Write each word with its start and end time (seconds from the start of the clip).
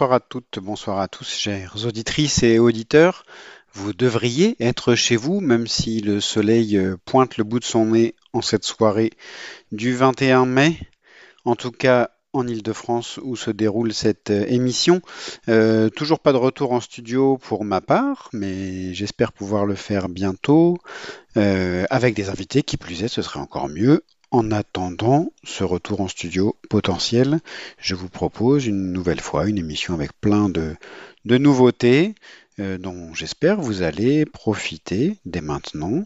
Bonsoir 0.00 0.16
à 0.16 0.20
toutes, 0.20 0.58
bonsoir 0.60 0.98
à 0.98 1.08
tous, 1.08 1.28
chers 1.28 1.84
auditrices 1.84 2.42
et 2.42 2.58
auditeurs. 2.58 3.22
Vous 3.74 3.92
devriez 3.92 4.56
être 4.58 4.94
chez 4.94 5.14
vous, 5.14 5.40
même 5.40 5.66
si 5.66 6.00
le 6.00 6.22
soleil 6.22 6.78
euh, 6.78 6.96
pointe 7.04 7.36
le 7.36 7.44
bout 7.44 7.58
de 7.58 7.66
son 7.66 7.84
nez 7.84 8.14
en 8.32 8.40
cette 8.40 8.64
soirée 8.64 9.10
du 9.72 9.92
21 9.94 10.46
mai. 10.46 10.78
En 11.44 11.54
tout 11.54 11.70
cas, 11.70 12.08
en 12.32 12.46
Ile-de-France 12.46 13.20
où 13.22 13.36
se 13.36 13.50
déroule 13.50 13.92
cette 13.92 14.30
euh, 14.30 14.46
émission. 14.48 15.02
Euh, 15.50 15.90
toujours 15.90 16.20
pas 16.20 16.32
de 16.32 16.38
retour 16.38 16.72
en 16.72 16.80
studio 16.80 17.36
pour 17.36 17.66
ma 17.66 17.82
part, 17.82 18.30
mais 18.32 18.94
j'espère 18.94 19.34
pouvoir 19.34 19.66
le 19.66 19.74
faire 19.74 20.08
bientôt 20.08 20.78
avec 21.34 22.14
des 22.14 22.30
invités 22.30 22.62
qui 22.62 22.78
plus 22.78 23.02
est, 23.04 23.08
ce 23.08 23.20
serait 23.20 23.38
encore 23.38 23.68
mieux. 23.68 24.02
En 24.32 24.52
attendant 24.52 25.32
ce 25.42 25.64
retour 25.64 26.00
en 26.02 26.06
studio 26.06 26.56
potentiel, 26.68 27.40
je 27.78 27.96
vous 27.96 28.08
propose 28.08 28.64
une 28.64 28.92
nouvelle 28.92 29.20
fois 29.20 29.48
une 29.48 29.58
émission 29.58 29.92
avec 29.94 30.12
plein 30.20 30.48
de, 30.48 30.76
nouveautés 31.24 32.14
euh, 32.60 32.78
dont 32.78 33.12
j'espère 33.12 33.60
vous 33.60 33.82
allez 33.82 34.24
profiter 34.26 35.16
dès 35.24 35.40
maintenant, 35.40 36.04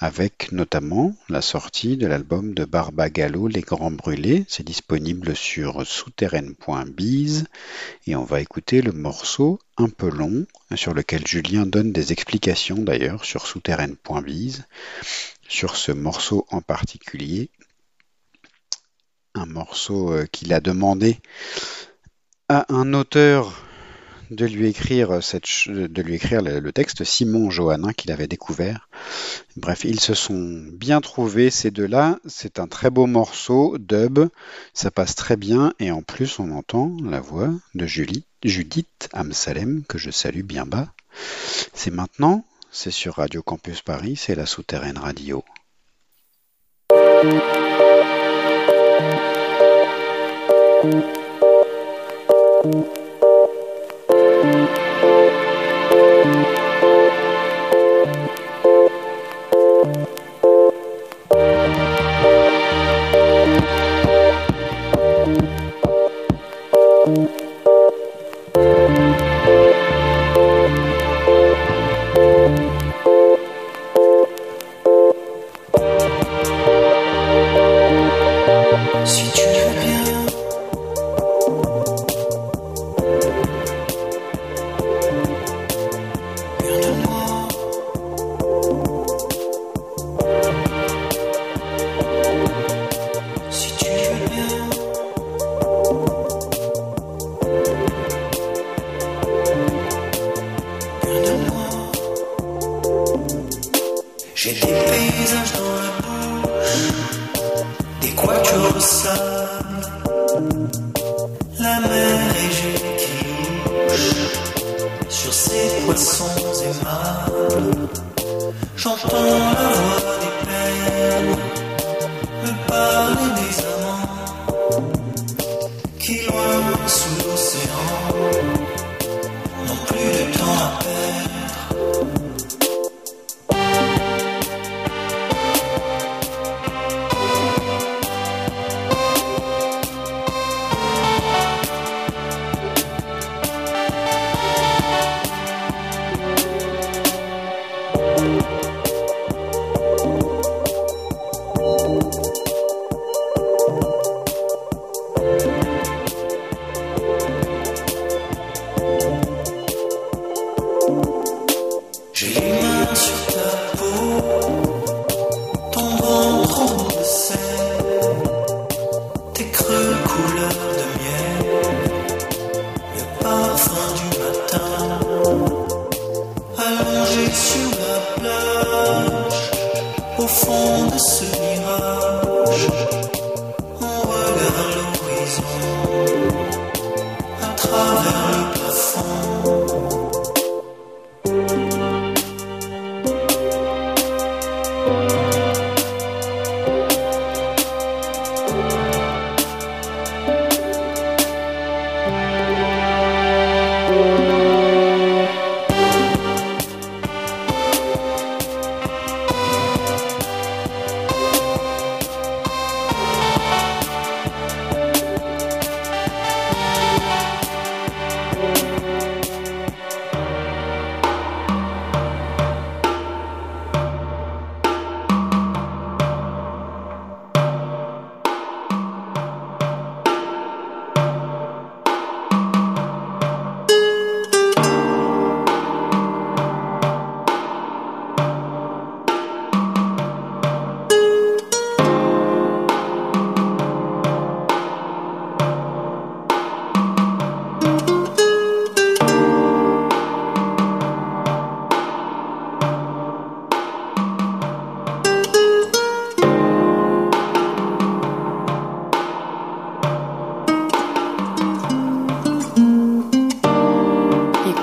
avec 0.00 0.50
notamment 0.50 1.14
la 1.28 1.40
sortie 1.40 1.96
de 1.96 2.08
l'album 2.08 2.52
de 2.52 2.64
Barbagallo 2.64 3.46
Les 3.46 3.60
Grands 3.60 3.92
Brûlés. 3.92 4.44
C'est 4.48 4.66
disponible 4.66 5.36
sur 5.36 5.86
souterraine.biz 5.86 7.44
et 8.08 8.16
on 8.16 8.24
va 8.24 8.40
écouter 8.40 8.82
le 8.82 8.90
morceau 8.90 9.60
un 9.76 9.88
peu 9.88 10.10
long 10.10 10.46
sur 10.74 10.94
lequel 10.94 11.24
Julien 11.28 11.64
donne 11.64 11.92
des 11.92 12.10
explications 12.10 12.78
d'ailleurs 12.78 13.24
sur 13.24 13.46
souterraine.biz 13.46 14.64
sur 15.52 15.76
ce 15.76 15.92
morceau 15.92 16.46
en 16.50 16.62
particulier. 16.62 17.50
Un 19.34 19.44
morceau 19.44 20.10
euh, 20.10 20.24
qu'il 20.24 20.54
a 20.54 20.60
demandé 20.60 21.18
à 22.48 22.64
un 22.72 22.94
auteur 22.94 23.62
de 24.30 24.46
lui 24.46 24.68
écrire 24.68 25.22
cette 25.22 25.66
lui 25.66 26.14
écrire 26.14 26.40
le, 26.40 26.58
le 26.58 26.72
texte 26.72 27.04
Simon 27.04 27.50
Johannin 27.50 27.92
qu'il 27.92 28.10
avait 28.12 28.28
découvert. 28.28 28.88
Bref, 29.56 29.84
ils 29.84 30.00
se 30.00 30.14
sont 30.14 30.64
bien 30.72 31.02
trouvés 31.02 31.50
ces 31.50 31.70
deux-là. 31.70 32.18
C'est 32.26 32.58
un 32.58 32.66
très 32.66 32.88
beau 32.88 33.06
morceau 33.06 33.76
dub, 33.76 34.20
ça 34.72 34.90
passe 34.90 35.14
très 35.14 35.36
bien 35.36 35.74
et 35.78 35.90
en 35.90 36.00
plus 36.00 36.38
on 36.38 36.50
entend 36.52 36.96
la 37.04 37.20
voix 37.20 37.50
de 37.74 37.84
Julie, 37.84 38.24
Judith 38.42 39.10
Amsalem 39.12 39.84
que 39.86 39.98
je 39.98 40.10
salue 40.10 40.44
bien 40.44 40.64
bas. 40.64 40.88
C'est 41.74 41.90
maintenant, 41.90 42.46
c'est 42.72 42.90
sur 42.90 43.16
Radio 43.16 43.42
Campus 43.42 43.82
Paris, 43.82 44.16
c'est 44.16 44.34
la 44.34 44.46
souterraine 44.46 44.96
radio. 44.98 45.44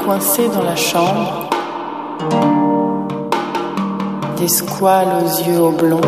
Coincés 0.09 0.49
dans 0.49 0.63
la 0.63 0.75
chambre, 0.75 1.47
des 4.37 4.47
squales 4.47 5.13
aux 5.21 5.47
yeux 5.47 5.59
oblongs 5.59 6.01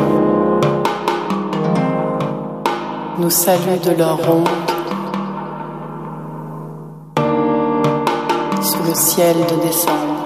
nous 3.19 3.29
saluent 3.29 3.79
de 3.85 3.91
leur 3.91 4.17
ronde 4.25 4.49
sous 8.63 8.83
le 8.87 8.95
ciel 8.95 9.35
de 9.35 9.67
décembre. 9.67 10.20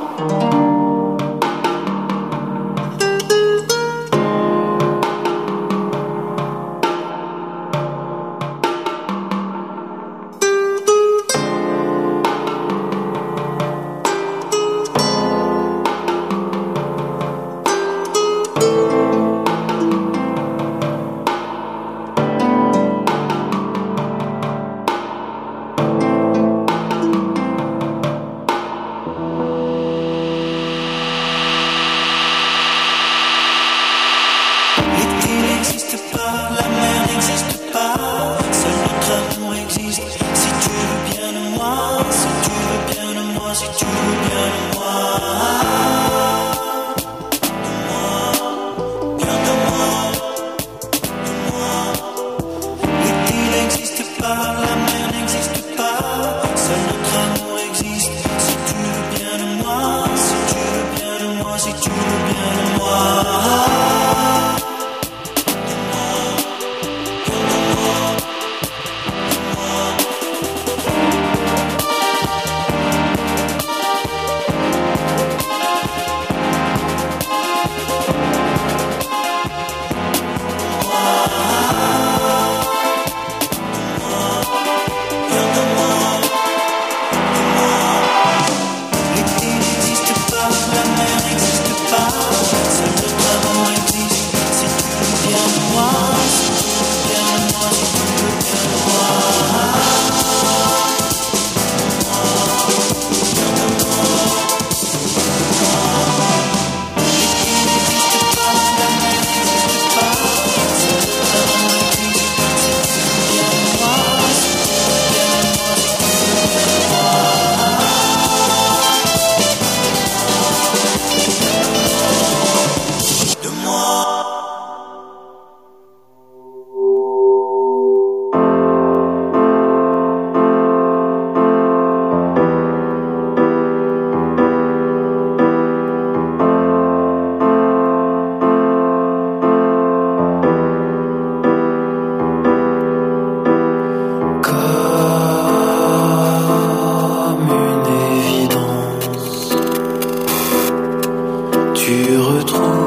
tu 151.86 152.18
retrouves. 152.18 152.85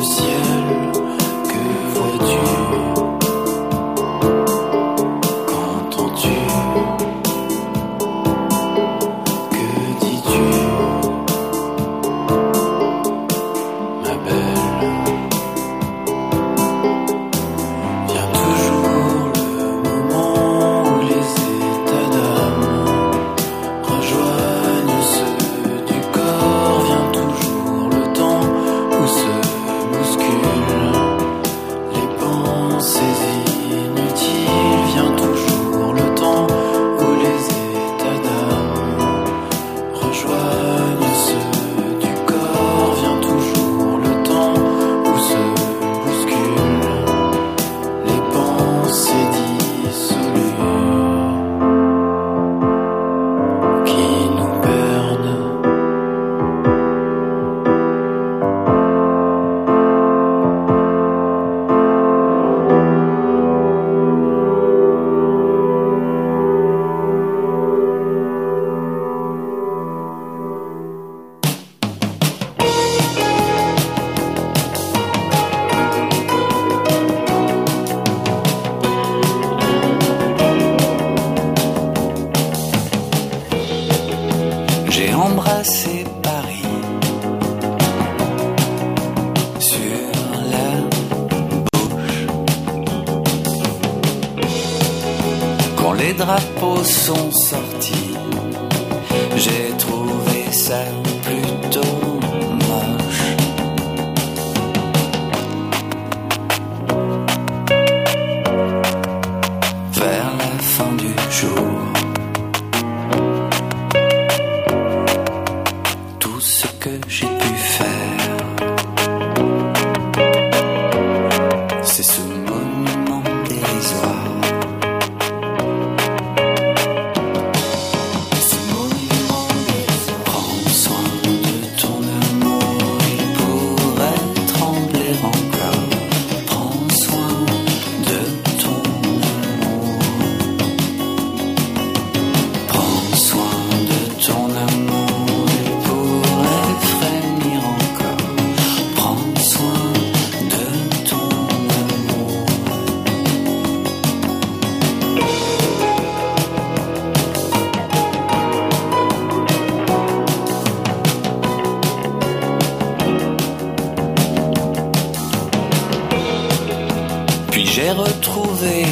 aux. 0.00 0.49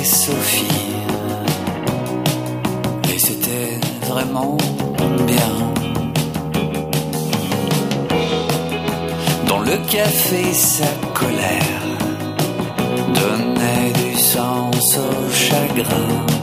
Sophie. 0.04 0.66
Et 3.12 3.18
c'était 3.18 3.78
vraiment 4.06 4.56
bien. 5.26 5.52
Dans 9.46 9.60
le 9.60 9.76
café, 9.90 10.52
sa 10.52 10.86
colère 11.14 11.86
donnait 13.14 13.92
du 13.92 14.18
sens 14.18 14.98
au 14.98 15.32
chagrin. 15.32 16.37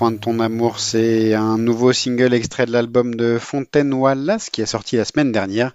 soin 0.00 0.12
de 0.12 0.16
ton 0.16 0.40
amour, 0.40 0.80
c'est 0.80 1.34
un 1.34 1.58
nouveau 1.58 1.92
single 1.92 2.32
extrait 2.32 2.64
de 2.64 2.72
l'album 2.72 3.16
de 3.16 3.36
Fontaine 3.38 3.92
Wallace 3.92 4.48
qui 4.48 4.62
est 4.62 4.66
sorti 4.66 4.96
la 4.96 5.04
semaine 5.04 5.30
dernière. 5.30 5.74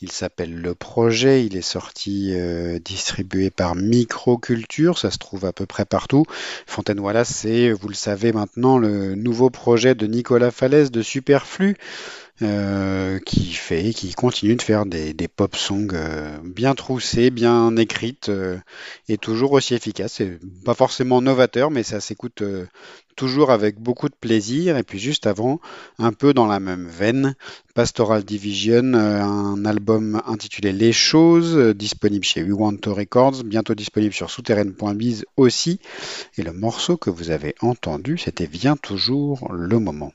Il 0.00 0.10
s'appelle 0.10 0.58
Le 0.58 0.74
Projet, 0.74 1.44
il 1.44 1.54
est 1.54 1.60
sorti 1.60 2.30
euh, 2.32 2.78
distribué 2.78 3.50
par 3.50 3.74
Microculture, 3.74 4.96
ça 4.96 5.10
se 5.10 5.18
trouve 5.18 5.44
à 5.44 5.52
peu 5.52 5.66
près 5.66 5.84
partout. 5.84 6.24
Fontaine 6.66 6.98
Wallace, 6.98 7.28
c'est, 7.28 7.70
vous 7.70 7.88
le 7.88 7.94
savez 7.94 8.32
maintenant, 8.32 8.78
le 8.78 9.14
nouveau 9.16 9.50
projet 9.50 9.94
de 9.94 10.06
Nicolas 10.06 10.50
Falaise 10.50 10.90
de 10.90 11.02
Superflu. 11.02 11.76
Euh, 12.40 13.18
qui 13.18 13.52
fait, 13.52 13.92
qui 13.92 14.14
continue 14.14 14.54
de 14.54 14.62
faire 14.62 14.86
des, 14.86 15.12
pop 15.26 15.56
songs 15.56 15.88
euh, 15.92 16.38
bien 16.44 16.76
troussées, 16.76 17.30
bien 17.30 17.76
écrites 17.76 18.30
et 19.08 19.18
toujours 19.18 19.50
aussi 19.50 19.74
efficaces. 19.74 20.12
C'est 20.18 20.38
pas 20.64 20.74
forcément 20.74 21.20
novateur, 21.20 21.72
mais 21.72 21.82
ça 21.82 21.98
s'écoute 21.98 22.44
toujours 23.18 23.50
avec 23.50 23.80
beaucoup 23.80 24.08
de 24.08 24.14
plaisir. 24.14 24.78
Et 24.78 24.84
puis 24.84 24.98
juste 24.98 25.26
avant, 25.26 25.60
un 25.98 26.12
peu 26.12 26.32
dans 26.32 26.46
la 26.46 26.60
même 26.60 26.86
veine, 26.86 27.34
Pastoral 27.74 28.24
Division, 28.24 28.94
euh, 28.94 29.20
un 29.20 29.64
album 29.64 30.22
intitulé 30.26 30.72
Les 30.72 30.92
Choses, 30.92 31.56
euh, 31.56 31.74
disponible 31.74 32.24
chez 32.24 32.42
We 32.42 32.52
Want 32.52 32.76
to 32.78 32.94
Records, 32.94 33.44
bientôt 33.44 33.74
disponible 33.74 34.14
sur 34.14 34.30
souterraine.biz 34.30 35.26
aussi. 35.36 35.80
Et 36.38 36.42
le 36.42 36.52
morceau 36.52 36.96
que 36.96 37.10
vous 37.10 37.30
avez 37.30 37.54
entendu, 37.60 38.16
c'était 38.16 38.46
Vient 38.46 38.76
toujours 38.76 39.52
le 39.52 39.78
moment. 39.78 40.12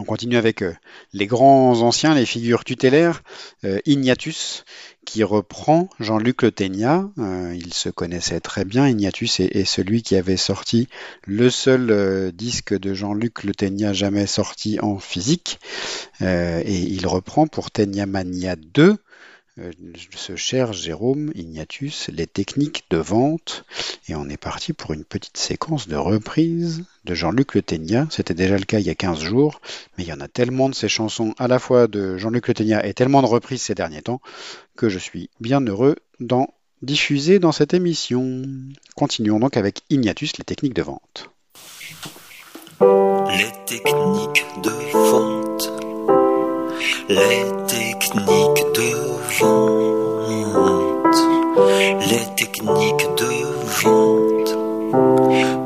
On 0.00 0.04
continue 0.04 0.36
avec 0.36 0.62
euh, 0.62 0.74
les 1.12 1.26
grands 1.26 1.80
anciens, 1.82 2.14
les 2.14 2.26
figures 2.26 2.64
tutélaires, 2.64 3.22
euh, 3.64 3.78
Ignatius, 3.86 4.64
qui 5.04 5.22
reprend 5.22 5.88
Jean-Luc 6.00 6.42
Le 6.42 6.50
Ténia. 6.50 7.08
Euh, 7.18 7.54
il 7.56 7.72
se 7.72 7.90
connaissait 7.90 8.40
très 8.40 8.64
bien. 8.64 8.88
Ignatius 8.88 9.38
est, 9.38 9.64
celui 9.64 10.02
qui 10.02 10.16
avait 10.16 10.36
sorti 10.36 10.88
le 11.24 11.48
seul 11.48 11.90
euh, 11.90 12.32
disque 12.32 12.76
de 12.76 12.92
Jean-Luc 12.92 13.44
Le 13.44 13.54
Ténia 13.54 13.92
jamais 13.92 14.26
sorti 14.26 14.80
en 14.80 14.98
physique. 14.98 15.58
Et 16.20 16.78
il 16.78 17.06
reprend 17.06 17.46
pour 17.46 17.70
Ténia 17.70 18.06
Mania 18.06 18.56
2 18.56 18.82
euh, 18.82 18.96
ce 20.16 20.34
cher 20.34 20.72
Jérôme 20.72 21.30
Ignatius, 21.34 22.10
les 22.12 22.26
techniques 22.26 22.84
de 22.90 22.96
vente. 22.96 23.64
Et 24.08 24.14
on 24.14 24.28
est 24.28 24.36
parti 24.36 24.72
pour 24.72 24.92
une 24.92 25.04
petite 25.04 25.36
séquence 25.36 25.86
de 25.86 25.96
reprise 25.96 26.84
de 27.04 27.14
Jean-Luc 27.14 27.54
Le 27.54 27.62
Ténia. 27.62 28.06
C'était 28.10 28.34
déjà 28.34 28.56
le 28.58 28.64
cas 28.64 28.80
il 28.80 28.86
y 28.86 28.90
a 28.90 28.94
15 28.94 29.20
jours, 29.20 29.60
mais 29.96 30.04
il 30.04 30.08
y 30.08 30.12
en 30.12 30.20
a 30.20 30.28
tellement 30.28 30.68
de 30.68 30.74
ces 30.74 30.88
chansons 30.88 31.34
à 31.38 31.46
la 31.46 31.58
fois 31.58 31.86
de 31.86 32.16
Jean-Luc 32.16 32.48
Le 32.48 32.54
Ténia 32.54 32.86
et 32.86 32.94
tellement 32.94 33.22
de 33.22 33.26
reprises 33.26 33.62
ces 33.62 33.74
derniers 33.74 34.02
temps 34.02 34.20
que 34.76 34.88
je 34.88 34.98
suis 34.98 35.30
bien 35.40 35.60
heureux 35.60 35.96
d'en 36.20 36.48
diffuser 36.82 37.38
dans 37.38 37.52
cette 37.52 37.74
émission. 37.74 38.42
Continuons 38.96 39.38
donc 39.38 39.56
avec 39.56 39.82
Ignatius, 39.88 40.36
les 40.36 40.44
techniques 40.44 40.74
de 40.74 40.82
vente. 40.82 41.30
Les 42.80 43.52
techniques 43.66 44.44
de 44.62 44.70
vente. 44.92 45.70
Les 47.08 47.54
Les 52.08 52.24
techniques 52.36 53.08
de 53.16 53.30
vente 53.82 54.52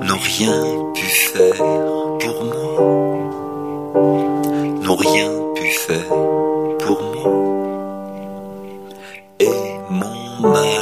n'ont 0.07 0.23
rien 0.23 0.59
pu 0.95 1.05
faire 1.05 1.57
pour 2.19 2.45
moi. 2.45 2.73
N'ont 4.83 4.97
rien 4.97 5.31
pu 5.55 5.67
faire 5.87 6.09
pour 6.79 7.03
moi. 7.15 7.33
Et 9.41 9.61
mon 9.91 10.49
mal 10.49 10.78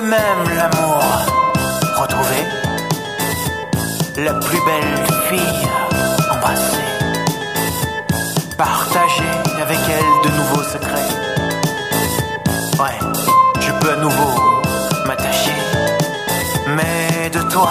eux-mêmes 0.00 0.56
l'amour 0.56 1.02
retrouvé, 1.98 2.40
la 4.16 4.34
plus 4.34 4.60
belle 4.64 5.06
fille 5.28 5.68
embrassée, 6.32 6.88
partager 8.56 9.30
avec 9.60 9.78
elle 9.88 10.30
de 10.30 10.36
nouveaux 10.36 10.62
secrets. 10.62 11.10
Ouais, 12.78 12.98
je 13.60 13.72
peux 13.72 13.92
à 13.92 13.96
nouveau 13.96 14.32
m'attacher, 15.06 15.56
mais 16.68 17.28
de 17.30 17.42
toi. 17.50 17.70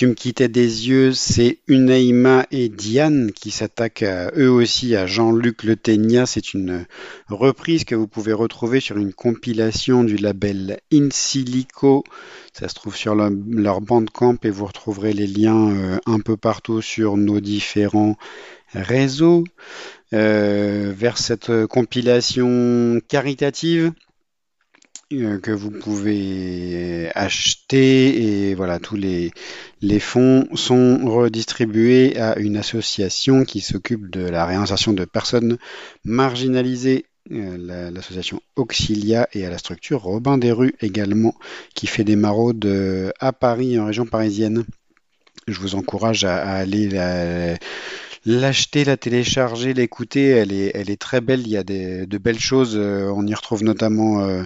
Tu 0.00 0.06
me 0.06 0.14
quittais 0.14 0.48
des 0.48 0.88
yeux, 0.88 1.12
c'est 1.12 1.58
Unaïma 1.68 2.46
et 2.50 2.70
Diane 2.70 3.32
qui 3.32 3.50
s'attaquent 3.50 4.06
eux 4.34 4.48
aussi 4.48 4.96
à 4.96 5.06
Jean-Luc 5.06 5.62
Le 5.62 5.76
Ténia. 5.76 6.24
C'est 6.24 6.54
une 6.54 6.86
reprise 7.28 7.84
que 7.84 7.94
vous 7.94 8.06
pouvez 8.06 8.32
retrouver 8.32 8.80
sur 8.80 8.96
une 8.96 9.12
compilation 9.12 10.02
du 10.02 10.16
label 10.16 10.78
In 10.90 11.08
Silico. 11.12 12.02
Ça 12.54 12.68
se 12.68 12.74
trouve 12.76 12.96
sur 12.96 13.14
leur, 13.14 13.28
leur 13.50 13.82
Bandcamp 13.82 14.38
et 14.42 14.48
vous 14.48 14.64
retrouverez 14.64 15.12
les 15.12 15.26
liens 15.26 15.70
euh, 15.70 15.98
un 16.06 16.20
peu 16.20 16.38
partout 16.38 16.80
sur 16.80 17.18
nos 17.18 17.40
différents 17.40 18.16
réseaux. 18.72 19.44
Euh, 20.14 20.94
vers 20.96 21.18
cette 21.18 21.66
compilation 21.66 23.00
caritative 23.06 23.92
que 25.10 25.50
vous 25.50 25.72
pouvez 25.72 27.10
acheter 27.16 28.48
et 28.50 28.54
voilà 28.54 28.78
tous 28.78 28.94
les 28.94 29.32
les 29.82 29.98
fonds 29.98 30.46
sont 30.54 31.00
redistribués 31.04 32.16
à 32.16 32.38
une 32.38 32.56
association 32.56 33.44
qui 33.44 33.60
s'occupe 33.60 34.08
de 34.08 34.20
la 34.20 34.46
réinsertion 34.46 34.92
de 34.92 35.04
personnes 35.04 35.58
marginalisées 36.04 37.06
euh, 37.32 37.56
la- 37.58 37.90
l'association 37.90 38.40
Auxilia 38.54 39.28
et 39.32 39.44
à 39.44 39.50
la 39.50 39.58
structure 39.58 40.02
Robin 40.02 40.38
des 40.38 40.52
Rues 40.52 40.74
également 40.80 41.34
qui 41.74 41.88
fait 41.88 42.04
des 42.04 42.16
maraudes 42.16 42.64
euh, 42.66 43.10
à 43.18 43.32
Paris 43.32 43.80
en 43.80 43.86
région 43.86 44.06
parisienne. 44.06 44.64
Je 45.48 45.58
vous 45.60 45.74
encourage 45.74 46.24
à, 46.24 46.36
aller 46.38 46.88
la- 46.88 47.56
L'acheter, 48.26 48.84
la 48.84 48.98
télécharger, 48.98 49.72
l'écouter, 49.72 50.28
elle 50.28 50.52
est, 50.52 50.72
elle 50.74 50.90
est 50.90 51.00
très 51.00 51.22
belle. 51.22 51.40
Il 51.40 51.48
y 51.48 51.56
a 51.56 51.62
des, 51.64 52.06
de 52.06 52.18
belles 52.18 52.38
choses. 52.38 52.76
euh, 52.76 53.10
On 53.14 53.26
y 53.26 53.34
retrouve 53.34 53.64
notamment 53.64 54.20
euh, 54.22 54.42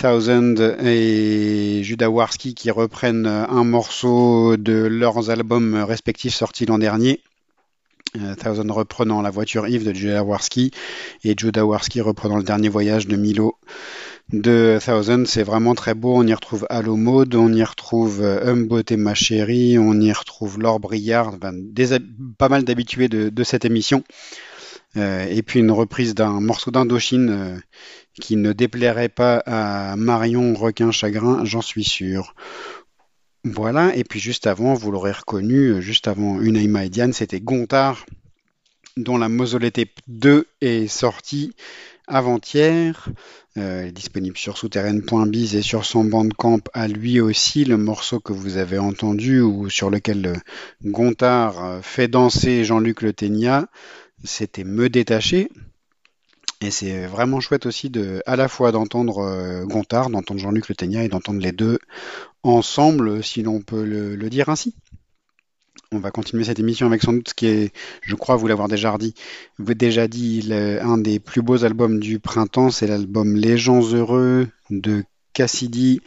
Thousand 0.00 0.54
et 0.84 1.80
Judah 1.82 2.10
Warski 2.10 2.54
qui 2.54 2.70
reprennent 2.70 3.26
euh, 3.26 3.46
un 3.48 3.64
morceau 3.64 4.56
de 4.56 4.72
leurs 4.72 5.30
albums 5.30 5.74
respectifs 5.74 6.34
sortis 6.34 6.66
l'an 6.66 6.78
dernier. 6.78 7.20
Euh, 8.20 8.34
Thousand 8.34 8.72
reprenant 8.72 9.22
La 9.22 9.30
voiture 9.30 9.66
Yves 9.66 9.84
de 9.84 9.92
Judah 9.92 10.22
Warski 10.22 10.70
et 11.24 11.34
Judah 11.36 11.64
Warski 11.64 12.00
reprenant 12.00 12.36
Le 12.36 12.42
dernier 12.42 12.68
voyage 12.68 13.06
de 13.06 13.16
Milo 13.16 13.56
de 14.32 14.78
Thousand. 14.84 15.24
C'est 15.26 15.42
vraiment 15.42 15.74
très 15.74 15.94
beau. 15.94 16.14
On 16.16 16.26
y 16.26 16.34
retrouve 16.34 16.66
Allo 16.70 16.96
Mode, 16.96 17.34
on 17.34 17.52
y 17.52 17.62
retrouve 17.62 18.22
euh, 18.22 18.52
Humbo 18.52 18.80
et 18.88 18.96
ma 18.96 19.14
chérie, 19.14 19.78
on 19.78 20.00
y 20.00 20.12
retrouve 20.12 20.58
Laure 20.58 20.80
Briard, 20.80 21.38
pas 22.38 22.48
mal 22.48 22.64
d'habitués 22.64 23.08
de, 23.08 23.44
cette 23.44 23.64
émission. 23.64 24.04
Et 24.96 25.42
puis 25.42 25.58
une 25.58 25.72
reprise 25.72 26.14
d'un 26.14 26.40
morceau 26.40 26.70
d'Indochine 26.70 27.60
qui 28.20 28.36
ne 28.36 28.52
déplairait 28.52 29.08
pas 29.08 29.42
à 29.46 29.96
Marion 29.96 30.54
Requin 30.54 30.90
Chagrin, 30.90 31.44
j'en 31.44 31.62
suis 31.62 31.84
sûr. 31.84 32.34
Voilà, 33.44 33.94
et 33.94 34.04
puis 34.04 34.20
juste 34.20 34.46
avant, 34.46 34.72
vous 34.72 34.90
l'aurez 34.90 35.12
reconnu, 35.12 35.68
euh, 35.68 35.80
juste 35.82 36.08
avant 36.08 36.40
Unaïma 36.40 36.86
et 36.86 36.88
Diane, 36.88 37.12
c'était 37.12 37.40
Gontard, 37.40 38.06
dont 38.96 39.18
la 39.18 39.28
Mausolée 39.28 39.70
Tape 39.70 39.90
2 40.08 40.46
est 40.62 40.86
sortie 40.86 41.52
avant-hier. 42.06 43.10
Euh, 43.56 43.90
disponible 43.92 44.36
sur 44.36 44.56
souterraine.biz 44.56 45.54
et 45.54 45.62
sur 45.62 45.84
son 45.84 46.04
bandcamp 46.04 46.60
à 46.72 46.88
lui 46.88 47.20
aussi, 47.20 47.64
le 47.64 47.76
morceau 47.76 48.18
que 48.18 48.32
vous 48.32 48.56
avez 48.56 48.78
entendu 48.78 49.40
ou 49.40 49.70
sur 49.70 49.90
lequel 49.90 50.26
euh, 50.26 50.34
Gontard 50.82 51.80
fait 51.82 52.08
danser 52.08 52.64
Jean-Luc 52.64 53.02
Le 53.02 53.12
Ténia, 53.12 53.68
c'était 54.24 54.64
Me 54.64 54.88
détacher. 54.88 55.50
Et 56.60 56.70
c'est 56.70 57.06
vraiment 57.06 57.40
chouette 57.40 57.66
aussi 57.66 57.90
de, 57.90 58.22
à 58.26 58.36
la 58.36 58.48
fois 58.48 58.72
d'entendre 58.72 59.18
euh, 59.18 59.64
Gontard, 59.64 60.10
d'entendre 60.10 60.40
Jean-Luc 60.40 60.68
Le 60.68 60.74
Ténia 60.74 61.04
et 61.04 61.08
d'entendre 61.08 61.40
les 61.40 61.52
deux 61.52 61.78
ensemble, 62.42 63.22
si 63.22 63.42
l'on 63.42 63.60
peut 63.60 63.84
le, 63.84 64.16
dire 64.30 64.48
ainsi. 64.48 64.74
On 65.92 65.98
va 65.98 66.10
continuer 66.10 66.44
cette 66.44 66.58
émission 66.58 66.86
avec 66.86 67.02
sans 67.02 67.12
doute 67.12 67.28
ce 67.28 67.34
qui 67.34 67.46
est, 67.46 67.72
je 68.02 68.14
crois 68.14 68.36
vous 68.36 68.46
l'avoir 68.46 68.68
déjà 68.68 68.96
dit, 68.98 69.14
déjà 69.58 70.08
dit, 70.08 70.48
un 70.52 70.98
des 70.98 71.20
plus 71.20 71.42
beaux 71.42 71.64
albums 71.64 72.00
du 72.00 72.18
printemps, 72.18 72.70
c'est 72.70 72.86
l'album 72.86 73.36
Les 73.36 73.56
gens 73.56 73.80
heureux 73.80 74.48
de 74.70 75.04
Cassidy. 75.34 76.00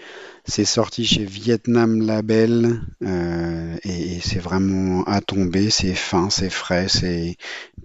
C'est 0.45 0.65
sorti 0.65 1.05
chez 1.05 1.25
Vietnam 1.25 2.01
Label 2.01 2.79
euh, 3.03 3.75
et, 3.83 4.19
c'est 4.21 4.39
vraiment 4.39 5.03
à 5.03 5.19
tomber, 5.19 5.69
c'est 5.69 5.93
fin, 5.93 6.29
c'est 6.29 6.49
frais, 6.49 6.87
c'est 6.87 7.35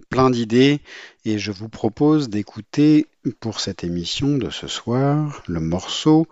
plein 0.09 0.29
d'idées 0.29 0.79
et 1.25 1.37
je 1.37 1.51
vous 1.51 1.67
propose 1.67 2.29
d'écouter 2.29 3.07
pour 3.41 3.59
cette 3.59 3.83
émission 3.83 4.37
de 4.37 4.49
ce 4.49 4.67
soir 4.67 5.43
le 5.47 5.59
morceau 5.59 6.25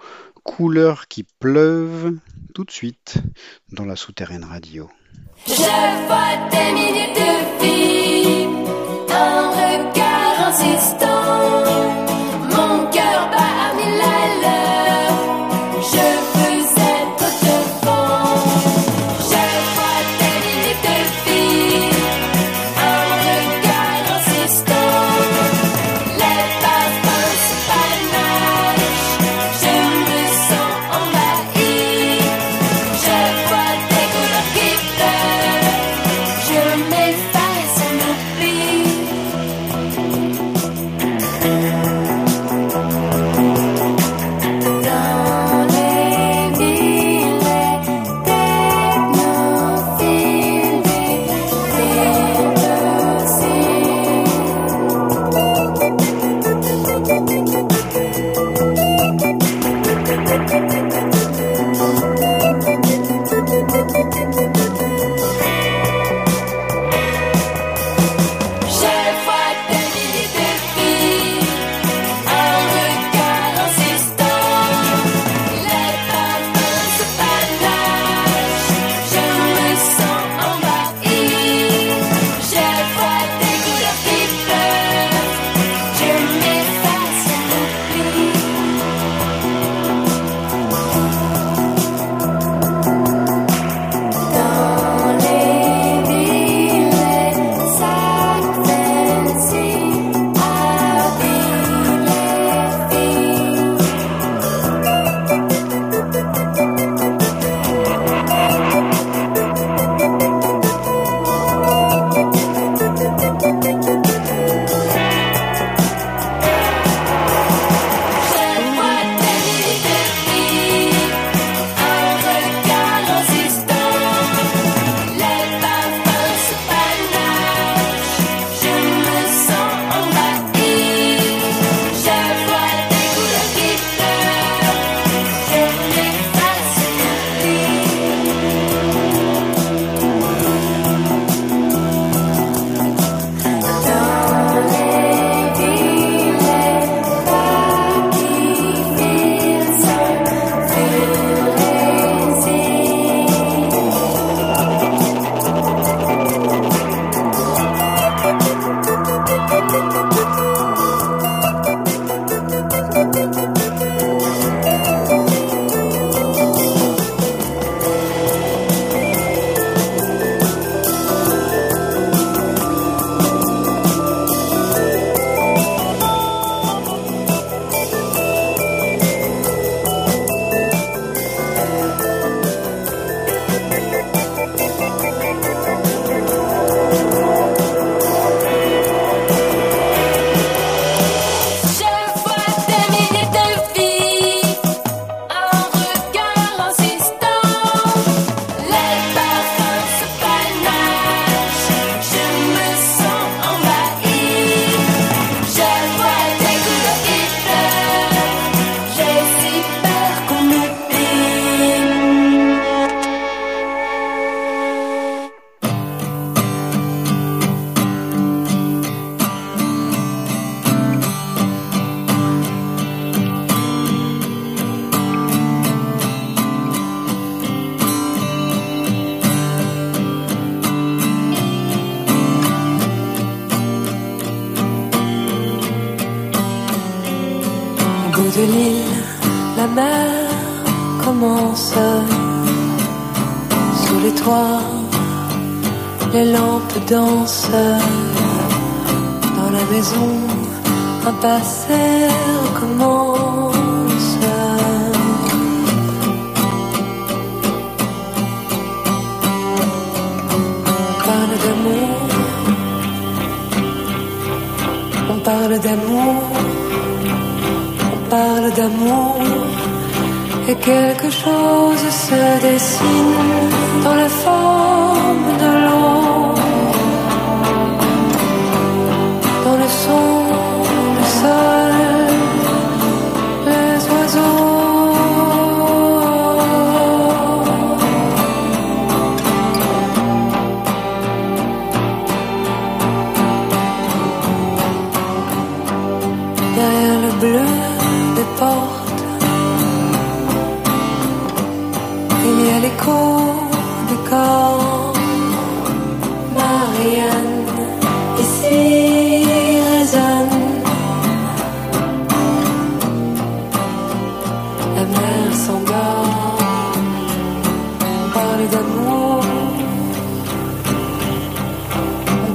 Couleurs 0.43 1.07
qui 1.07 1.23
pleuvent 1.23 2.15
tout 2.55 2.63
de 2.63 2.71
suite 2.71 3.17
dans 3.71 3.85
la 3.85 3.95
souterraine 3.95 4.45
radio. 4.45 4.89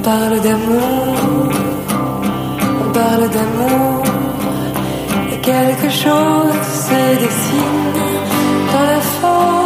On 0.07 0.09
parle 0.09 0.39
d'amour, 0.39 1.51
on 2.79 2.93
parle 2.93 3.29
d'amour, 3.29 4.03
et 5.33 5.37
quelque 5.41 5.89
chose 5.89 6.53
se 6.63 7.19
dessine 7.19 7.91
dans 8.71 8.85
la 8.85 9.01
forme. 9.01 9.56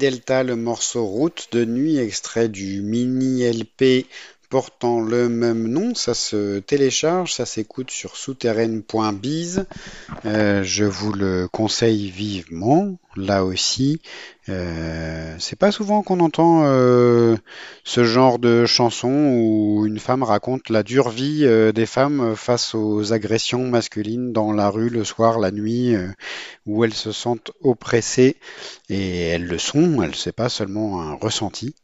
Delta, 0.00 0.42
le 0.42 0.56
morceau 0.56 1.04
Route 1.04 1.48
de 1.52 1.66
nuit, 1.66 1.98
extrait 1.98 2.48
du 2.48 2.80
mini 2.80 3.42
LP 3.42 4.06
portant 4.50 5.00
le 5.00 5.28
même 5.28 5.68
nom. 5.68 5.94
Ça 5.94 6.12
se 6.12 6.58
télécharge, 6.58 7.32
ça 7.32 7.46
s'écoute 7.46 7.90
sur 7.90 8.16
souterraine.biz. 8.16 9.64
Euh, 10.26 10.62
je 10.64 10.84
vous 10.84 11.12
le 11.12 11.48
conseille 11.48 12.10
vivement. 12.10 12.98
Là 13.16 13.44
aussi, 13.44 14.00
euh, 14.48 15.34
c'est 15.38 15.58
pas 15.58 15.72
souvent 15.72 16.02
qu'on 16.02 16.20
entend 16.20 16.62
euh, 16.64 17.36
ce 17.84 18.04
genre 18.04 18.38
de 18.38 18.66
chanson 18.66 19.08
où 19.08 19.86
une 19.86 19.98
femme 19.98 20.22
raconte 20.22 20.68
la 20.68 20.82
dure 20.82 21.10
vie 21.10 21.46
des 21.72 21.86
femmes 21.86 22.34
face 22.34 22.74
aux 22.74 23.12
agressions 23.12 23.66
masculines 23.68 24.32
dans 24.32 24.52
la 24.52 24.68
rue 24.68 24.90
le 24.90 25.04
soir, 25.04 25.38
la 25.38 25.52
nuit, 25.52 25.94
où 26.66 26.84
elles 26.84 26.94
se 26.94 27.12
sentent 27.12 27.52
oppressées 27.62 28.36
et 28.88 29.28
elles 29.28 29.46
le 29.46 29.58
sont. 29.58 30.02
Elles 30.02 30.16
c'est 30.16 30.32
pas 30.32 30.48
seulement 30.48 31.02
un 31.02 31.14
ressenti. 31.14 31.74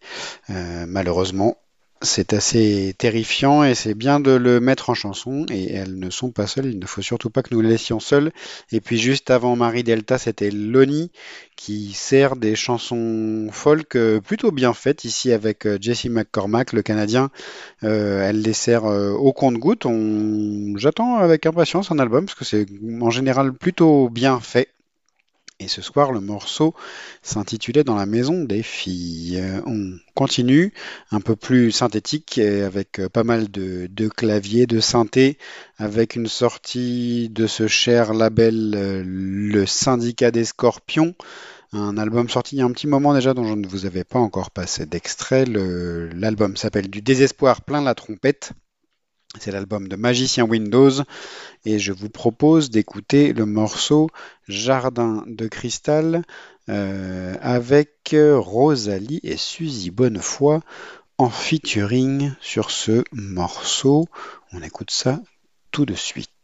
Malheureusement, 0.49 1.57
c'est 2.03 2.32
assez 2.34 2.94
terrifiant 2.99 3.64
et 3.64 3.74
c'est 3.74 3.94
bien 3.94 4.20
de 4.20 4.30
le 4.30 4.61
mettre 4.61 4.90
en 4.90 4.94
chanson 4.94 5.47
et 5.51 5.72
elles 5.72 5.99
ne 5.99 6.11
sont 6.11 6.30
pas 6.30 6.47
seules, 6.47 6.66
il 6.66 6.78
ne 6.78 6.86
faut 6.86 7.03
surtout 7.03 7.30
pas 7.30 7.42
que 7.42 7.55
nous 7.55 7.62
les 7.62 7.70
laissions 7.70 8.01
seules. 8.01 8.32
Et 8.70 8.80
puis 8.80 8.99
juste 8.99 9.30
avant 9.30 9.57
Marie 9.57 9.82
Delta, 9.82 10.18
c'était 10.18 10.51
Lonnie 10.51 11.11
qui 11.57 11.92
sert 11.94 12.36
des 12.36 12.55
chansons 12.55 13.49
folk 13.51 13.97
euh, 13.97 14.20
plutôt 14.20 14.53
bien 14.53 14.74
faites 14.74 15.05
ici 15.05 15.32
avec 15.32 15.66
euh, 15.66 15.78
Jesse 15.80 16.07
McCormack, 16.07 16.72
le 16.72 16.82
Canadien. 16.82 17.30
Euh, 17.82 18.28
elle 18.28 18.42
les 18.42 18.53
sert 18.53 18.84
au 18.84 19.32
compte-goutte. 19.32 19.86
J'attends 20.76 21.16
avec 21.16 21.47
impatience 21.47 21.90
un 21.90 21.99
album 21.99 22.26
parce 22.26 22.38
que 22.38 22.44
c'est 22.44 22.66
en 23.01 23.11
général 23.11 23.53
plutôt 23.55 24.11
bien 24.11 24.38
fait. 24.40 24.68
Et 25.59 25.68
ce 25.68 25.80
soir, 25.80 26.12
le 26.12 26.20
morceau 26.20 26.74
s'intitulait 27.22 27.82
Dans 27.82 27.94
la 27.94 28.04
maison 28.04 28.44
des 28.44 28.62
filles. 28.62 29.42
On 29.64 29.96
continue, 30.14 30.74
un 31.11 31.22
peu 31.22 31.34
plus 31.34 31.72
synthétique, 31.72 32.38
avec 32.38 33.00
euh, 33.00 33.09
pas 33.09 33.24
mal 33.24 33.50
de, 33.50 34.09
claviers, 34.09 34.66
de 34.66 34.80
synthé, 34.80 35.38
avec 35.78 36.14
une 36.14 36.26
sortie 36.26 37.30
de 37.30 37.46
ce 37.46 37.68
cher 37.68 38.12
label, 38.12 38.74
euh, 38.76 39.02
le 39.07 39.64
Syndicat 39.64 40.30
des 40.30 40.44
Scorpions. 40.44 41.14
Un 41.72 41.96
album 41.96 42.28
sorti 42.28 42.57
il 42.57 42.59
y 42.59 42.62
a 42.62 42.66
un 42.66 42.72
petit 42.72 42.86
moment 42.86 43.14
déjà 43.14 43.32
dont 43.32 43.44
je 43.44 43.54
ne 43.54 43.66
vous 43.66 43.86
avais 43.86 44.04
pas 44.04 44.18
encore 44.18 44.50
passé 44.50 44.84
d'extrait. 44.84 45.46
L'album 45.46 46.57
s'appelle 46.57 46.90
Du 46.90 47.00
désespoir 47.00 47.62
plein 47.62 47.82
la 47.82 47.94
trompette. 47.94 48.52
C'est 49.41 49.51
l'album 49.51 49.89
de 49.89 49.97
Magicien 49.97 50.45
Windows 50.45 50.91
et 51.64 51.78
je 51.78 51.93
vous 51.93 52.09
propose 52.09 52.70
d'écouter 52.70 53.32
le 53.32 53.47
morceau 53.47 54.09
Jardin 54.49 55.24
de 55.26 55.47
cristal 55.47 56.22
euh, 56.68 57.37
avec 57.41 58.12
euh, 58.12 58.39
Rosalie 58.39 59.20
et 59.22 59.37
Suzy 59.37 59.91
Bonnefoy 59.91 60.61
en 61.18 61.30
featuring 61.30 62.32
sur 62.41 62.70
ce 62.70 63.05
morceau. 63.12 64.07
On 64.53 64.62
écoute 64.62 64.91
ça 64.91 65.20
tout 65.70 65.87
de 65.87 65.95
suite. 65.95 66.36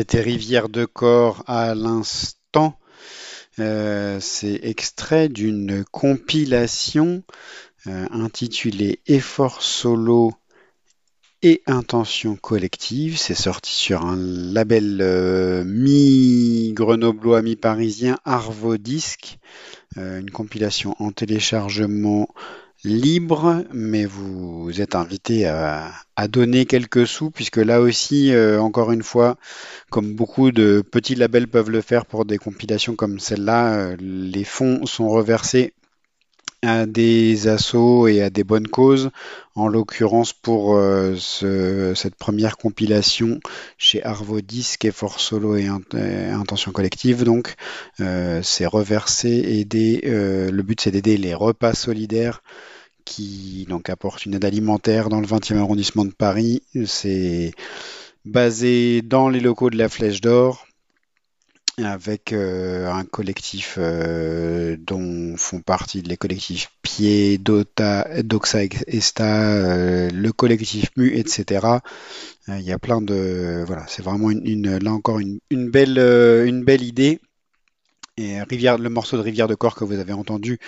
C'était 0.00 0.22
Rivière 0.22 0.70
de 0.70 0.86
Corps 0.86 1.44
à 1.46 1.74
l'instant. 1.74 2.78
Euh, 3.58 4.16
c'est 4.18 4.58
extrait 4.62 5.28
d'une 5.28 5.84
compilation 5.84 7.22
euh, 7.86 8.06
intitulée 8.10 9.00
Effort 9.06 9.60
solo 9.60 10.32
et 11.42 11.60
intention 11.66 12.34
collective. 12.36 13.18
C'est 13.18 13.34
sorti 13.34 13.74
sur 13.74 14.06
un 14.06 14.16
label 14.16 15.00
euh, 15.02 15.64
mi-grenoblois, 15.64 17.42
mi-parisien, 17.42 18.16
Arvo 18.24 18.78
Disc, 18.78 19.36
une 19.96 20.30
compilation 20.30 20.96
en 20.98 21.12
téléchargement 21.12 22.26
libre, 22.84 23.64
mais 23.72 24.04
vous 24.06 24.80
êtes 24.80 24.94
invité 24.94 25.46
à, 25.46 25.92
donner 26.28 26.66
quelques 26.66 27.06
sous, 27.06 27.30
puisque 27.30 27.56
là 27.56 27.80
aussi, 27.80 28.32
euh, 28.32 28.60
encore 28.60 28.92
une 28.92 29.02
fois, 29.02 29.36
comme 29.90 30.14
beaucoup 30.14 30.52
de 30.52 30.82
petits 30.82 31.14
labels 31.14 31.48
peuvent 31.48 31.70
le 31.70 31.80
faire 31.80 32.06
pour 32.06 32.24
des 32.26 32.38
compilations 32.38 32.94
comme 32.96 33.18
celle-là, 33.18 33.72
euh, 33.74 33.96
les 34.00 34.44
fonds 34.44 34.84
sont 34.86 35.08
reversés 35.08 35.72
à 36.62 36.84
des 36.84 37.48
assos 37.48 38.06
et 38.06 38.20
à 38.22 38.28
des 38.30 38.44
bonnes 38.44 38.68
causes. 38.68 39.10
En 39.54 39.66
l'occurrence, 39.68 40.34
pour 40.34 40.76
euh, 40.76 41.14
ce- 41.18 41.94
cette 41.96 42.16
première 42.16 42.58
compilation 42.58 43.40
chez 43.78 44.04
Arvo 44.04 44.42
Disc, 44.42 44.84
Effort 44.84 45.20
Solo 45.20 45.56
et 45.56 45.68
Int- 45.68 45.96
et 45.96 46.30
Intention 46.30 46.72
Collective, 46.72 47.24
donc, 47.24 47.54
c'est 48.42 48.66
reversé, 48.66 49.30
aider. 49.30 50.00
le 50.04 50.62
but, 50.62 50.80
c'est 50.82 50.90
d'aider 50.90 51.16
les 51.16 51.34
repas 51.34 51.74
solidaires 51.74 52.42
qui 53.04 53.66
donc 53.68 53.90
apportent 53.90 54.26
une 54.26 54.34
aide 54.34 54.44
alimentaire 54.44 55.08
dans 55.08 55.20
le 55.20 55.26
20e 55.26 55.58
arrondissement 55.58 56.04
de 56.04 56.12
Paris. 56.12 56.62
C'est 56.86 57.52
basé 58.24 59.02
dans 59.02 59.28
les 59.28 59.40
locaux 59.40 59.70
de 59.70 59.76
la 59.76 59.88
Flèche 59.88 60.20
d'Or 60.20 60.66
avec 61.84 62.32
euh, 62.32 62.90
un 62.90 63.04
collectif 63.04 63.76
euh, 63.78 64.76
dont 64.78 65.36
font 65.36 65.60
partie 65.60 66.02
les 66.02 66.16
collectifs 66.16 66.70
Pied, 66.82 67.38
Dota, 67.38 68.22
Doxa 68.22 68.64
Esta, 68.86 69.52
euh, 69.52 70.10
le 70.10 70.32
collectif 70.32 70.90
Mu, 70.96 71.16
etc. 71.16 71.66
Euh, 72.48 72.58
Il 72.58 72.64
y 72.64 72.72
a 72.72 72.78
plein 72.78 73.00
de 73.00 73.64
voilà, 73.66 73.84
c'est 73.88 74.02
vraiment 74.02 74.30
une, 74.30 74.78
là 74.78 74.92
encore 74.92 75.20
une, 75.20 75.38
une 75.50 75.70
belle 75.70 75.98
une 75.98 76.64
belle 76.64 76.82
idée. 76.82 77.20
Et 78.16 78.42
Rivière, 78.42 78.76
le 78.76 78.90
morceau 78.90 79.16
de 79.16 79.22
Rivière 79.22 79.48
de 79.48 79.54
Corps 79.54 79.74
que 79.74 79.84
vous 79.84 79.98
avez 79.98 80.12
entendu 80.12 80.58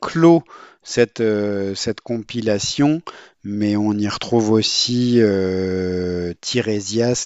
clôt 0.00 0.42
cette, 0.88 1.20
euh, 1.20 1.74
cette 1.74 2.00
compilation, 2.00 3.02
mais 3.44 3.76
on 3.76 3.92
y 3.92 4.08
retrouve 4.08 4.52
aussi 4.52 5.16
euh, 5.18 6.32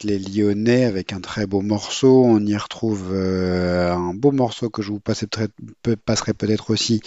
les 0.02 0.18
Lyonnais, 0.18 0.84
avec 0.84 1.12
un 1.12 1.20
très 1.20 1.46
beau 1.46 1.60
morceau. 1.60 2.24
On 2.24 2.44
y 2.44 2.56
retrouve 2.56 3.10
euh, 3.12 3.92
un 3.94 4.14
beau 4.14 4.32
morceau 4.32 4.68
que 4.68 4.82
je 4.82 4.90
vous 4.90 4.98
passerai, 4.98 5.46
peut-être 6.34 6.70
aussi 6.70 7.02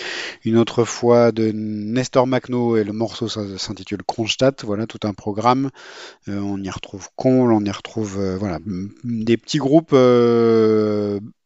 une 0.46 0.56
autre 0.56 0.86
fois 0.86 1.34
de 1.34 1.52
Nestor 1.54 2.26
Macno, 2.26 2.78
et 2.78 2.86
le 2.86 2.94
morceau 2.94 3.28
s'in- 3.28 3.58
s'intitule 3.58 4.04
Kronstadt. 4.08 4.64
Voilà, 4.64 4.88
tout 4.88 5.06
un 5.06 5.14
programme. 5.14 5.72
Euh, 6.30 6.40
on 6.40 6.64
y 6.64 6.70
retrouve 6.70 7.10
Comble, 7.18 7.52
on 7.52 7.66
y 7.66 7.72
retrouve 7.72 8.18
voilà, 8.40 8.60
des 9.04 9.36
petits 9.36 9.58
groupes. 9.58 9.94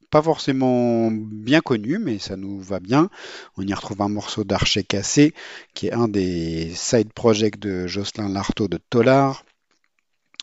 Pas 0.09 0.21
forcément 0.21 1.09
bien 1.11 1.61
connus, 1.61 1.99
mais 1.99 2.19
ça 2.19 2.35
nous 2.35 2.59
va 2.59 2.79
bien. 2.79 3.09
On 3.57 3.65
y 3.65 3.73
retrouve 3.73 4.01
un 4.01 4.09
morceau 4.09 4.43
d'Archer 4.43 4.83
Cassé, 4.83 5.33
qui 5.73 5.87
est 5.87 5.93
un 5.93 6.07
des 6.07 6.71
side 6.73 7.13
projects 7.13 7.59
de 7.59 7.87
Jocelyn 7.87 8.29
Lartaud 8.29 8.67
de 8.67 8.79
Tolar. 8.89 9.43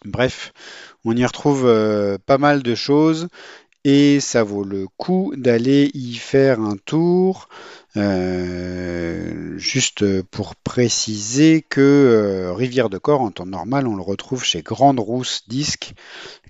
Bref, 0.05 0.53
on 1.05 1.17
y 1.17 1.25
retrouve 1.25 1.67
euh, 1.67 2.19
pas 2.25 2.39
mal 2.39 2.63
de 2.63 2.75
choses 2.75 3.29
et 3.85 4.19
ça 4.19 4.43
vaut 4.43 4.65
le 4.65 4.87
coup 4.97 5.33
d'aller 5.37 5.91
y 5.95 6.15
faire 6.15 6.61
un 6.61 6.77
tour. 6.77 7.49
Euh, 7.97 9.57
juste 9.59 10.23
pour 10.23 10.57
préciser 10.57 11.65
que 11.69 11.81
euh, 11.81 12.53
Rivière 12.53 12.91
de 12.91 12.99
Corps, 12.99 13.23
en 13.23 13.31
temps 13.31 13.47
normal, 13.47 13.87
on 13.87 13.97
le 13.97 14.03
retrouve 14.03 14.45
chez 14.45 14.63
Grande 14.63 14.99
Rousse 14.99 15.45
Disque, 15.49 15.95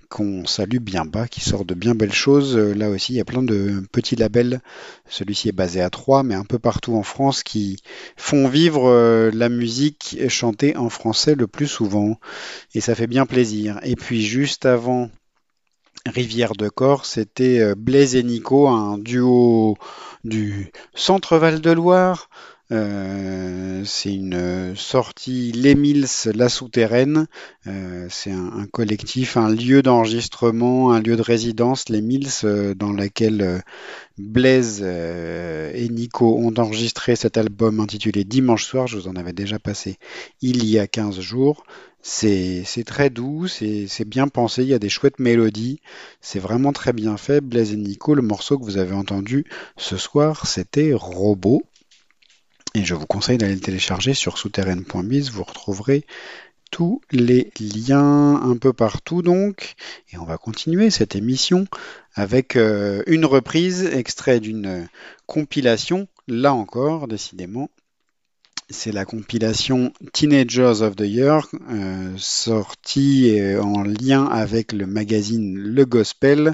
qu'on 0.09 0.45
salue 0.45 0.79
bien 0.79 1.05
bas, 1.05 1.27
qui 1.27 1.41
sort 1.41 1.65
de 1.65 1.73
bien 1.73 1.95
belles 1.95 2.13
choses. 2.13 2.57
Euh, 2.57 2.73
Là 2.73 2.89
aussi, 2.89 3.13
il 3.13 3.17
y 3.17 3.21
a 3.21 3.25
plein 3.25 3.43
de 3.43 3.83
petits 3.91 4.15
labels. 4.15 4.61
Celui-ci 5.09 5.49
est 5.49 5.53
basé 5.53 5.81
à 5.81 5.89
Troyes, 5.89 6.23
mais 6.23 6.35
un 6.35 6.43
peu 6.43 6.59
partout 6.59 6.95
en 6.95 7.03
France, 7.03 7.43
qui 7.43 7.81
font 8.15 8.47
vivre 8.47 8.89
euh, 8.89 9.31
la 9.33 9.49
musique 9.49 10.17
chantée 10.29 10.75
en 10.77 10.89
français 10.89 11.35
le 11.35 11.47
plus 11.47 11.67
souvent. 11.67 12.19
Et 12.73 12.81
ça 12.81 12.95
fait 12.95 13.07
bien 13.07 13.25
plaisir. 13.25 13.79
Et 13.83 13.95
puis 13.95 14.21
juste 14.21 14.65
avant 14.65 15.09
Rivière 16.05 16.53
de 16.53 16.69
Corps, 16.69 17.05
c'était 17.05 17.59
euh, 17.59 17.75
Blaise 17.75 18.15
et 18.15 18.23
Nico, 18.23 18.67
un 18.67 18.97
duo 18.97 19.77
du 20.23 20.71
Centre 20.95 21.37
Val 21.37 21.61
de 21.61 21.71
Loire. 21.71 22.29
Euh, 22.73 23.83
c'est 23.85 24.13
une 24.13 24.33
euh, 24.33 24.75
sortie 24.75 25.53
Les 25.53 25.73
Mills, 25.73 26.07
La 26.33 26.49
Souterraine. 26.49 27.27
Euh, 27.65 28.07
c'est 28.09 28.31
un, 28.31 28.65
collectif, 28.71 29.37
un 29.37 29.49
lieu 29.49 29.81
d'enregistrement, 29.81 30.91
un 30.91 30.99
lieu 30.99 31.15
de 31.15 31.21
résidence, 31.21 31.87
Les 31.89 32.01
Mills, 32.01 32.75
dans 32.75 32.91
laquelle 32.91 33.63
Blaise 34.17 34.81
et 34.81 35.87
Nico 35.89 36.37
ont 36.37 36.53
enregistré 36.57 37.15
cet 37.15 37.37
album 37.37 37.79
intitulé 37.79 38.23
Dimanche 38.23 38.65
soir. 38.65 38.87
Je 38.87 38.97
vous 38.97 39.07
en 39.07 39.15
avais 39.15 39.33
déjà 39.33 39.59
passé 39.59 39.97
il 40.41 40.65
y 40.65 40.79
a 40.79 40.87
15 40.87 41.19
jours. 41.19 41.63
C'est 42.01 42.63
très 42.85 43.09
doux, 43.09 43.47
c'est 43.47 44.05
bien 44.05 44.27
pensé, 44.27 44.63
il 44.63 44.69
y 44.69 44.73
a 44.73 44.79
des 44.79 44.87
chouettes 44.87 45.19
mélodies, 45.19 45.81
c'est 46.21 46.39
vraiment 46.39 46.71
très 46.71 46.93
bien 46.93 47.17
fait. 47.17 47.41
Blaise 47.41 47.73
et 47.73 47.75
Nico, 47.75 48.15
le 48.15 48.21
morceau 48.21 48.57
que 48.57 48.63
vous 48.63 48.77
avez 48.77 48.93
entendu 48.93 49.45
ce 49.75 49.97
soir, 49.97 50.47
c'était 50.47 50.93
Robot. 50.93 51.63
Et 52.77 52.85
je 52.85 52.93
vous 52.93 53.07
conseille 53.07 53.39
d'aller 53.39 53.55
le 53.55 53.59
télécharger 53.59 54.13
sur 54.13 54.37
souterraine.biz, 54.37 55.31
vous 55.31 55.43
retrouverez 55.43 56.05
tous 56.69 57.01
les 57.09 57.51
liens 57.59 58.35
un 58.35 58.55
peu 58.55 58.71
partout 58.71 59.23
donc. 59.23 59.73
Et 60.13 60.17
on 60.19 60.25
va 60.25 60.37
continuer 60.37 60.91
cette 60.91 61.15
émission 61.15 61.65
avec 62.13 62.55
euh, 62.55 63.01
une 63.07 63.25
reprise, 63.25 63.83
extrait 63.83 64.39
d'une 64.39 64.87
compilation, 65.25 66.07
là 66.27 66.53
encore, 66.53 67.07
décidément. 67.07 67.71
C'est 68.69 68.91
la 68.91 69.05
compilation 69.05 69.91
Teenagers 70.13 70.83
of 70.83 70.95
the 70.95 71.07
Year, 71.07 71.49
euh, 71.71 72.13
sortie 72.17 73.39
euh, 73.39 73.59
en 73.59 73.81
lien 73.81 74.25
avec 74.25 74.71
le 74.71 74.85
magazine 74.85 75.57
Le 75.57 75.83
Gospel, 75.83 76.53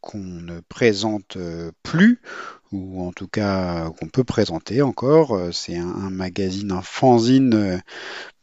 qu'on 0.00 0.18
ne 0.18 0.60
présente 0.68 1.36
plus, 1.82 2.20
ou 2.72 3.06
en 3.06 3.12
tout 3.12 3.28
cas 3.28 3.90
qu'on 3.98 4.08
peut 4.08 4.24
présenter 4.24 4.82
encore. 4.82 5.34
Euh, 5.36 5.52
C'est 5.52 5.76
un, 5.76 6.10
magazine, 6.10 6.72
un 6.72 6.82
fanzine 6.82 7.54
euh, 7.54 7.78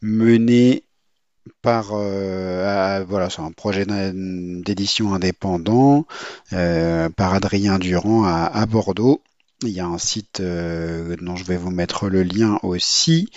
mené 0.02 0.84
par 1.62 1.90
euh, 1.92 3.04
voilà, 3.08 3.30
c'est 3.30 3.40
un 3.42 3.52
projet 3.52 3.86
d'édition 3.86 5.14
indépendant 5.14 6.06
euh, 6.52 7.08
par 7.10 7.34
Adrien 7.34 7.78
Durand 7.78 8.24
à 8.24 8.66
Bordeaux. 8.66 9.22
Il 9.64 9.70
y 9.70 9.80
a 9.80 9.86
un 9.86 9.98
site 9.98 10.38
euh, 10.38 11.16
dont 11.20 11.34
je 11.34 11.42
vais 11.42 11.56
vous 11.56 11.72
mettre 11.72 12.08
le 12.08 12.22
lien 12.22 12.60
aussi, 12.62 13.28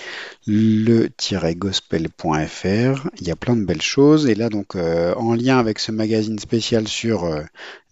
le-gospel.fr. 0.45 3.09
Il 3.19 3.27
y 3.27 3.31
a 3.31 3.35
plein 3.35 3.55
de 3.55 3.65
belles 3.65 3.81
choses. 3.81 4.27
Et 4.27 4.35
là, 4.35 4.49
donc, 4.49 4.75
euh, 4.75 5.15
en 5.15 5.33
lien 5.33 5.57
avec 5.57 5.79
ce 5.79 5.91
magazine 5.91 6.37
spécial 6.37 6.87
sur 6.87 7.23
euh, 7.23 7.41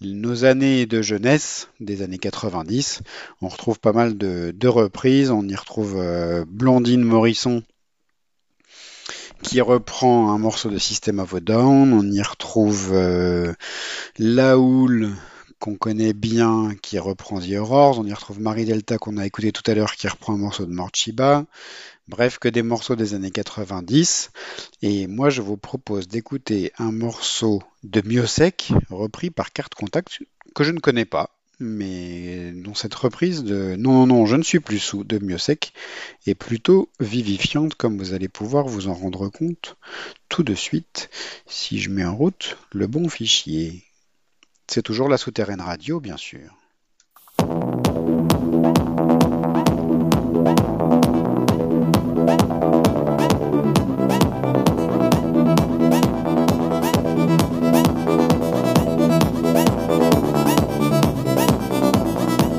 nos 0.01 0.45
années 0.45 0.85
de 0.85 1.01
jeunesse, 1.01 1.69
des 1.79 2.03
années 2.03 2.19
90, 2.19 3.01
on 3.41 3.47
retrouve 3.47 3.79
pas 3.79 3.93
mal 3.93 4.15
de, 4.15 4.53
de 4.55 4.67
reprises. 4.67 5.31
On 5.31 5.47
y 5.47 5.55
retrouve 5.55 5.99
Blondine 6.47 7.01
Morisson 7.01 7.63
qui 9.41 9.59
reprend 9.59 10.31
un 10.31 10.37
morceau 10.37 10.69
de 10.69 10.77
System 10.77 11.17
of 11.17 11.33
a 11.33 11.39
Down. 11.39 11.93
On 11.93 12.11
y 12.11 12.21
retrouve 12.21 12.93
Laoul 14.19 15.15
qu'on 15.59 15.75
connaît 15.75 16.13
bien 16.13 16.73
qui 16.81 16.97
reprend 16.99 17.39
The 17.39 17.51
Horrors. 17.53 17.99
On 17.99 18.05
y 18.05 18.13
retrouve 18.13 18.39
Marie 18.39 18.65
Delta 18.65 18.97
qu'on 18.97 19.17
a 19.17 19.25
écouté 19.25 19.51
tout 19.51 19.69
à 19.69 19.75
l'heure 19.75 19.93
qui 19.93 20.07
reprend 20.07 20.33
un 20.33 20.37
morceau 20.37 20.65
de 20.65 20.71
Morchiba. 20.71 21.45
Bref, 22.07 22.39
que 22.39 22.49
des 22.49 22.63
morceaux 22.63 22.95
des 22.95 23.13
années 23.13 23.31
90. 23.31 24.31
Et 24.81 25.07
moi, 25.07 25.29
je 25.29 25.41
vous 25.41 25.57
propose 25.57 26.07
d'écouter 26.07 26.71
un 26.79 26.91
morceau 26.91 27.61
de 27.83 28.01
Miosek 28.01 28.71
repris 28.89 29.29
par 29.29 29.51
Carte 29.51 29.75
Contact 29.75 30.19
que 30.55 30.63
je 30.63 30.71
ne 30.71 30.79
connais 30.79 31.05
pas. 31.05 31.29
Mais 31.59 32.53
dont 32.53 32.73
cette 32.73 32.95
reprise 32.95 33.43
de 33.43 33.75
Non, 33.75 33.91
non, 33.91 34.07
non, 34.07 34.25
je 34.25 34.37
ne 34.37 34.43
suis 34.43 34.61
plus 34.61 34.79
sous 34.79 35.03
de 35.03 35.19
Miosek 35.19 35.73
est 36.25 36.35
plutôt 36.35 36.89
vivifiante, 37.01 37.75
comme 37.75 37.97
vous 37.97 38.13
allez 38.13 38.29
pouvoir 38.29 38.65
vous 38.65 38.87
en 38.87 38.93
rendre 38.93 39.27
compte 39.27 39.75
tout 40.29 40.43
de 40.43 40.55
suite 40.55 41.09
si 41.47 41.79
je 41.79 41.89
mets 41.89 42.05
en 42.05 42.15
route 42.15 42.57
le 42.71 42.87
bon 42.87 43.09
fichier. 43.09 43.83
C'est 44.71 44.83
toujours 44.83 45.09
la 45.09 45.17
Souterraine 45.17 45.61
Radio, 45.61 45.99
bien 45.99 46.15
sûr. 46.15 46.55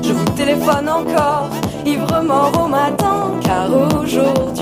Je 0.03 0.11
vous 0.11 0.29
téléphone 0.35 0.89
encore, 0.89 1.49
ivre 1.85 2.21
mort 2.23 2.65
au 2.65 2.67
matin, 2.67 3.39
car 3.41 3.69
aujourd'hui 3.73 4.60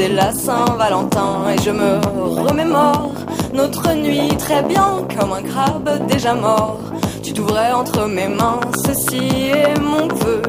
c'est 0.00 0.08
la 0.08 0.32
Saint-Valentin 0.32 1.50
et 1.52 1.60
je 1.60 1.70
me 1.70 2.00
remémore 2.48 3.12
notre 3.52 3.92
nuit 3.92 4.34
très 4.38 4.62
bien 4.62 5.06
comme 5.14 5.32
un 5.34 5.42
crabe 5.42 6.06
déjà 6.06 6.32
mort. 6.32 6.80
Tu 7.22 7.34
t'ouvrais 7.34 7.72
entre 7.72 8.06
mes 8.06 8.28
mains, 8.28 8.60
ceci 8.86 9.50
est 9.50 9.78
mon 9.78 10.08
vœu, 10.08 10.40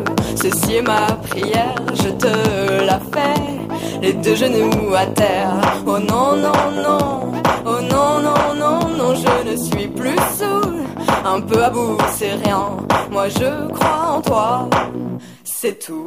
ceci 0.42 0.76
est 0.76 0.82
ma 0.82 1.06
prière, 1.28 1.76
je 2.02 2.10
te 2.24 2.86
la 2.86 2.98
fais, 3.14 3.42
les 4.02 4.14
deux 4.14 4.36
genoux 4.36 4.94
à 4.96 5.06
terre. 5.08 5.60
Oh 5.86 6.00
non, 6.00 6.30
non, 6.46 6.62
non, 6.88 7.32
oh 7.66 7.82
non, 7.94 8.10
non, 8.28 8.44
non, 8.58 8.80
non, 9.00 9.14
je 9.16 9.50
ne 9.50 9.56
suis 9.58 9.88
plus 9.90 10.22
saoul, 10.38 10.78
un 11.26 11.42
peu 11.42 11.62
à 11.62 11.70
bout, 11.70 11.98
c'est 12.18 12.36
rien, 12.46 12.68
moi 13.12 13.28
je 13.28 13.68
crois 13.74 14.16
en 14.16 14.22
toi, 14.22 14.70
c'est 15.44 15.78
tout. 15.78 16.06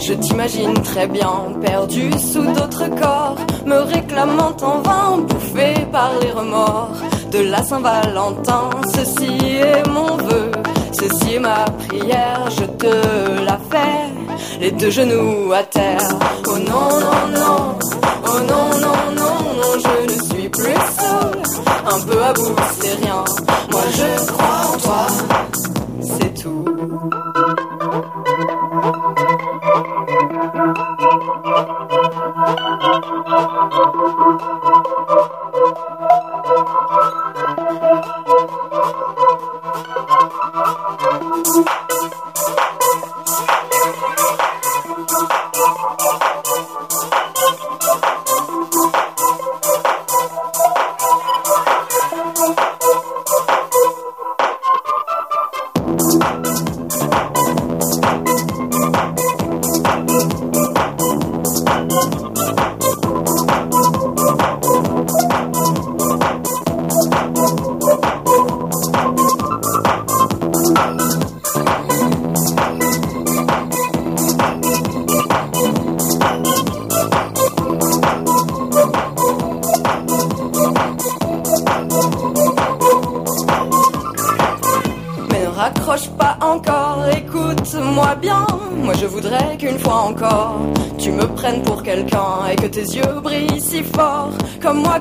Je 0.00 0.14
t'imagine 0.14 0.72
très 0.74 1.06
bien 1.06 1.52
Perdu 1.60 2.10
sous 2.18 2.42
d'autres 2.42 2.88
corps 2.98 3.36
Me 3.66 3.76
réclamant 3.76 4.56
en 4.62 4.80
vain 4.80 5.18
Bouffé 5.18 5.74
par 5.92 6.12
les 6.20 6.30
remords. 6.30 6.96
De 7.30 7.40
la 7.40 7.62
Saint-Valentin 7.62 8.70
Ceci 8.94 9.36
est 9.58 9.86
mon 9.88 10.16
vœu 10.16 10.50
Ceci 10.92 11.34
est 11.34 11.38
ma 11.38 11.64
prière 11.86 12.48
Je 12.58 12.64
te 12.64 13.44
la 13.44 13.58
fais. 13.70 14.60
Les 14.60 14.70
deux 14.70 14.90
genoux 14.90 15.52
à 15.52 15.62
terre. 15.62 16.08
Oh 16.48 16.58
non 16.58 16.88
non 17.04 17.38
non 17.38 17.78
Oh 18.24 18.40
non 18.48 18.68
non 18.84 18.98
non 19.14 19.36
non 19.60 19.72
Je 19.84 20.14
ne 20.14 20.22
suis 20.22 20.48
plus 20.48 20.82
seul. 20.98 21.42
Un 21.86 22.00
peu 22.00 22.22
à 22.22 22.32
bout 22.32 22.56
c'est 22.80 22.94
rien. 23.04 23.24
Moi 23.70 23.82
je 23.92 24.26
crois 24.26 24.74
en 24.74 24.78
toi 24.78 25.51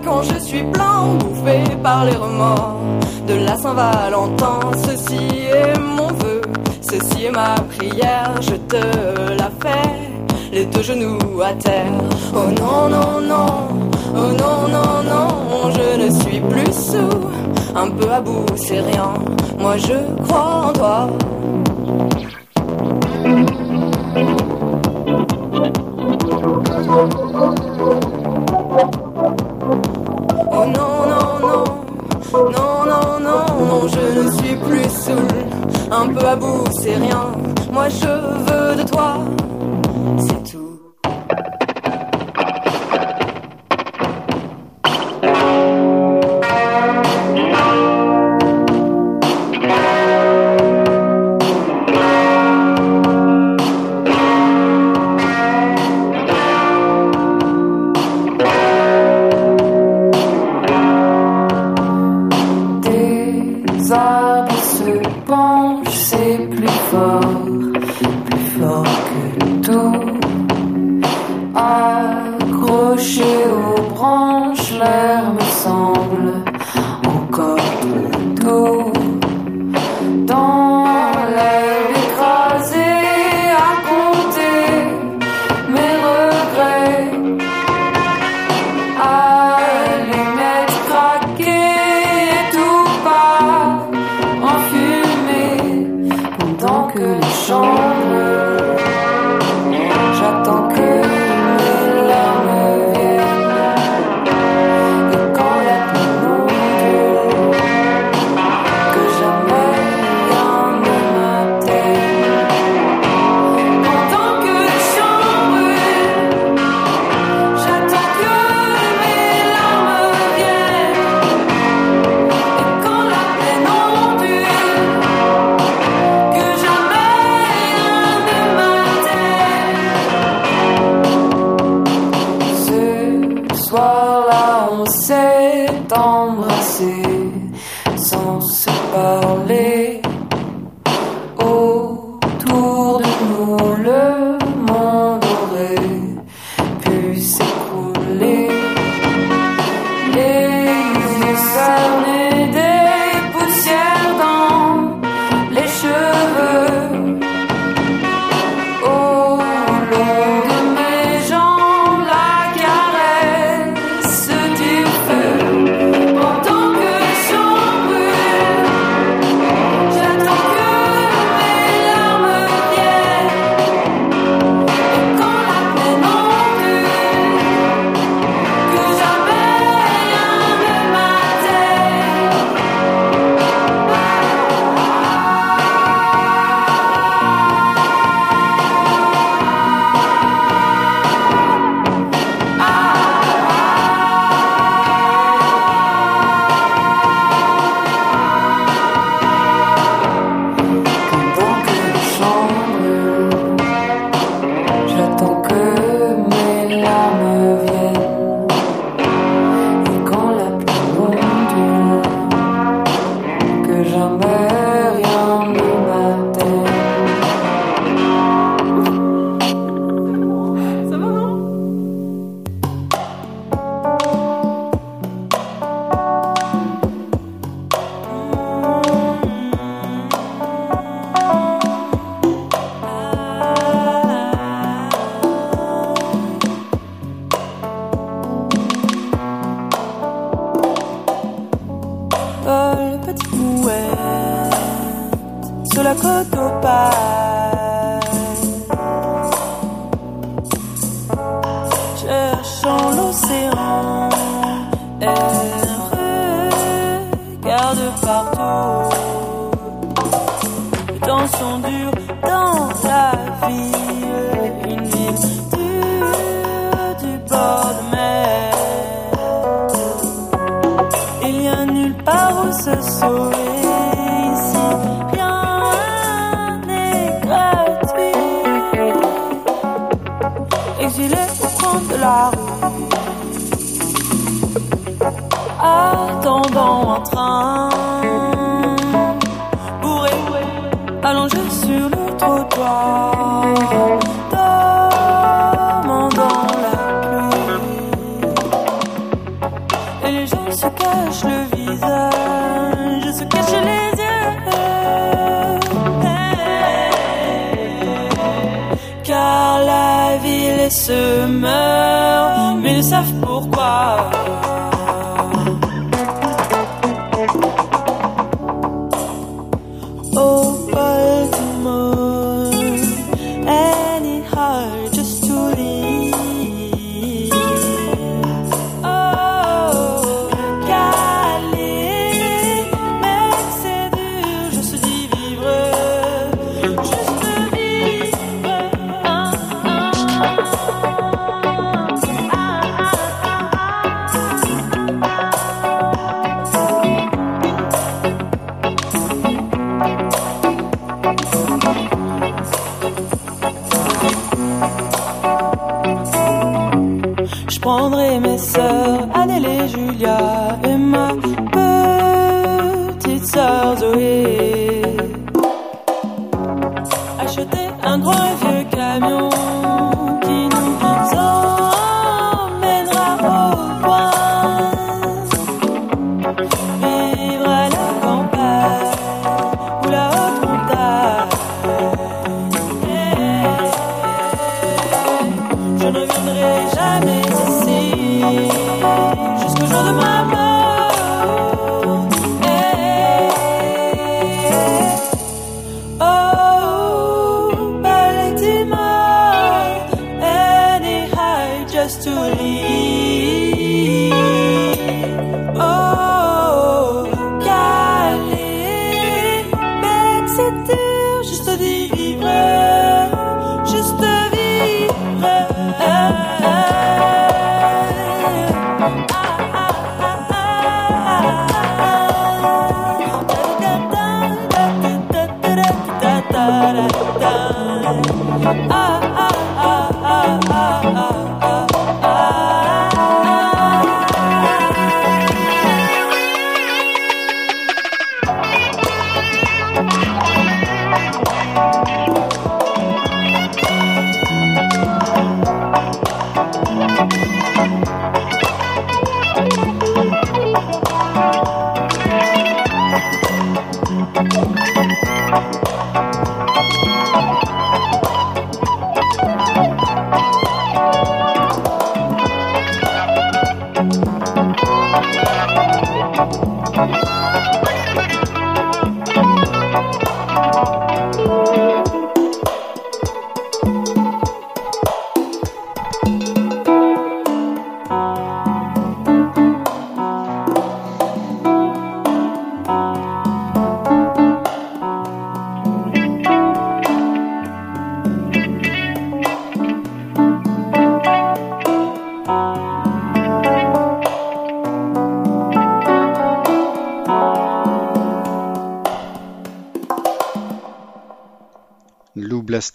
quand 0.03 0.21
je 0.23 0.39
suis 0.39 0.63
plein, 0.63 1.15
bouffé 1.19 1.63
par 1.81 2.05
les 2.05 2.15
remords 2.15 2.79
de 3.27 3.33
la 3.45 3.57
Saint-Valentin. 3.57 4.59
Ceci 4.85 5.27
est 5.51 5.79
mon 5.79 6.07
vœu, 6.07 6.41
ceci 6.81 7.25
est 7.25 7.31
ma 7.31 7.55
prière, 7.75 8.33
je 8.41 8.55
te 8.55 8.83
la 9.37 9.49
fais. 9.61 9.89
Les 10.51 10.65
deux 10.65 10.81
genoux 10.81 11.41
à 11.43 11.53
terre. 11.53 11.93
Oh 12.33 12.49
non, 12.59 12.89
non, 12.89 13.21
non, 13.21 13.67
oh 14.15 14.31
non, 14.41 14.67
non, 14.67 15.03
non, 15.03 15.71
je 15.71 16.03
ne 16.03 16.09
suis 16.21 16.39
plus 16.41 16.73
sous. 16.73 17.75
Un 17.75 17.89
peu 17.89 18.11
à 18.11 18.19
bout, 18.19 18.45
c'est 18.55 18.81
rien. 18.81 19.13
Moi 19.57 19.77
je 19.77 20.23
crois 20.23 20.65
en 20.67 20.73
toi. 20.73 21.07
Moi 37.81 37.89
je 37.89 38.20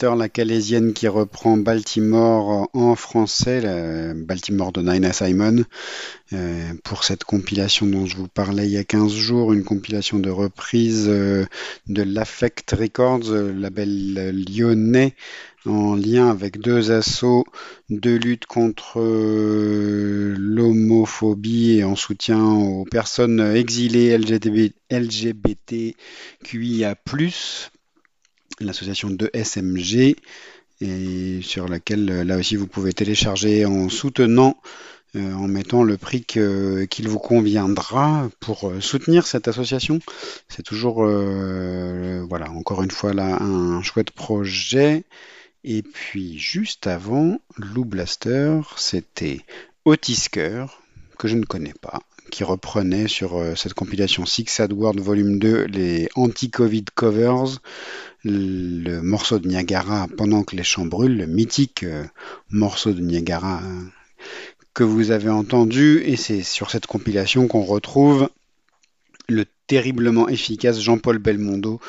La 0.03 0.29
calaisienne 0.29 0.93
qui 0.93 1.09
reprend 1.09 1.57
Baltimore 1.57 2.69
en 2.75 2.95
français, 2.97 3.63
Baltimore 4.15 4.73
de 4.73 4.83
Nina 4.83 5.11
Simon, 5.13 5.65
euh, 6.35 6.75
pour 6.85 7.03
cette 7.03 7.25
compilation 7.25 7.87
dont 7.87 8.05
je 8.05 8.17
vous 8.17 8.29
parlais 8.29 8.67
il 8.67 8.73
y 8.73 8.77
a 8.77 8.85
15 8.85 9.15
jours, 9.15 9.55
une 9.55 9.65
compilation 9.65 10.19
de 10.19 10.29
reprise 10.29 11.07
euh, 11.09 11.47
de 11.87 12.03
l'Affect 12.03 12.73
Records, 12.73 13.31
euh, 13.31 13.55
label 13.55 14.35
lyonnais, 14.51 15.15
en 15.65 15.95
lien 15.95 16.29
avec 16.29 16.61
deux 16.61 16.91
assauts 16.91 17.47
de 17.89 18.11
lutte 18.11 18.45
contre 18.47 19.01
euh, 19.01 20.35
l'homophobie 20.39 21.79
et 21.79 21.85
en 21.85 21.97
soutien 21.97 22.45
aux 22.45 22.85
personnes 22.85 23.41
exilées 23.41 24.19
LGBT, 24.19 24.75
LGBTQIA+, 24.91 26.97
l'association 28.61 29.11
de 29.11 29.31
SMG, 29.35 30.17
et 30.81 31.41
sur 31.43 31.69
laquelle 31.69 32.11
euh, 32.11 32.25
là 32.25 32.37
aussi 32.37 32.57
vous 32.57 32.67
pouvez 32.67 32.93
télécharger 32.93 33.65
en 33.65 33.89
soutenant, 33.89 34.57
euh, 35.15 35.33
en 35.33 35.49
mettant 35.49 35.83
le 35.83 35.97
prix 35.97 36.23
qu'il 36.25 37.09
vous 37.09 37.19
conviendra 37.19 38.29
pour 38.41 38.69
euh, 38.69 38.81
soutenir 38.81 39.27
cette 39.27 39.49
association. 39.49 40.01
C'est 40.49 40.63
toujours, 40.63 40.97
voilà, 40.97 42.51
encore 42.51 42.83
une 42.83 42.91
fois 42.91 43.13
là, 43.13 43.43
un 43.43 43.83
chouette 43.83 44.11
projet. 44.11 45.05
Et 45.65 45.83
puis 45.83 46.39
juste 46.39 46.87
avant, 46.87 47.41
Lou 47.57 47.85
Blaster, 47.85 48.61
c'était 48.77 49.41
Otisker, 49.85 50.67
que 51.19 51.27
je 51.27 51.35
ne 51.35 51.45
connais 51.45 51.75
pas, 51.81 52.01
qui 52.31 52.45
reprenait 52.45 53.09
sur 53.09 53.37
euh, 53.37 53.55
cette 53.55 53.75
compilation 53.75 54.27
Six 54.27 54.47
Sad 54.49 54.73
World 54.73 55.01
Volume 55.01 55.39
2 55.39 55.65
les 55.67 56.09
anti-Covid 56.15 56.85
covers, 56.95 57.61
le 58.25 59.01
morceau 59.01 59.39
de 59.39 59.49
Niagara 59.49 60.09
pendant 60.17 60.43
que 60.43 60.57
les 60.57 60.65
champs 60.65 60.87
brûlent, 60.87 61.17
le 61.17 61.27
mythique 61.27 61.83
euh, 61.85 62.05
morceau 62.51 62.93
de 62.93 63.01
Niagara 63.01 63.61
euh, 63.63 63.83
que 64.75 64.85
vous 64.85 65.11
avez 65.11 65.31
entendu, 65.31 66.03
et 66.05 66.17
c'est 66.17 66.43
sur 66.43 66.71
cette 66.71 66.87
compilation 66.87 67.49
qu'on 67.49 67.63
retrouve 67.63 68.29
le 69.29 69.45
terriblement 69.67 70.29
efficace 70.29 70.81
Jean-Paul 70.81 71.19
Belmondo 71.19 71.81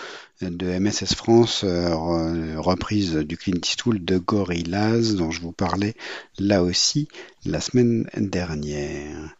de 0.42 0.80
MSS 0.80 1.14
France, 1.16 1.64
re- 1.64 2.56
reprise 2.58 3.16
du 3.16 3.38
Clint 3.38 3.60
Eastwood 3.64 4.04
de 4.06 4.18
Gorillaz, 4.18 5.16
dont 5.16 5.32
je 5.32 5.42
vous 5.42 5.52
parlais 5.52 5.96
là 6.40 6.64
aussi 6.64 7.08
la 7.46 7.60
semaine 7.60 8.08
dernière. 8.16 9.36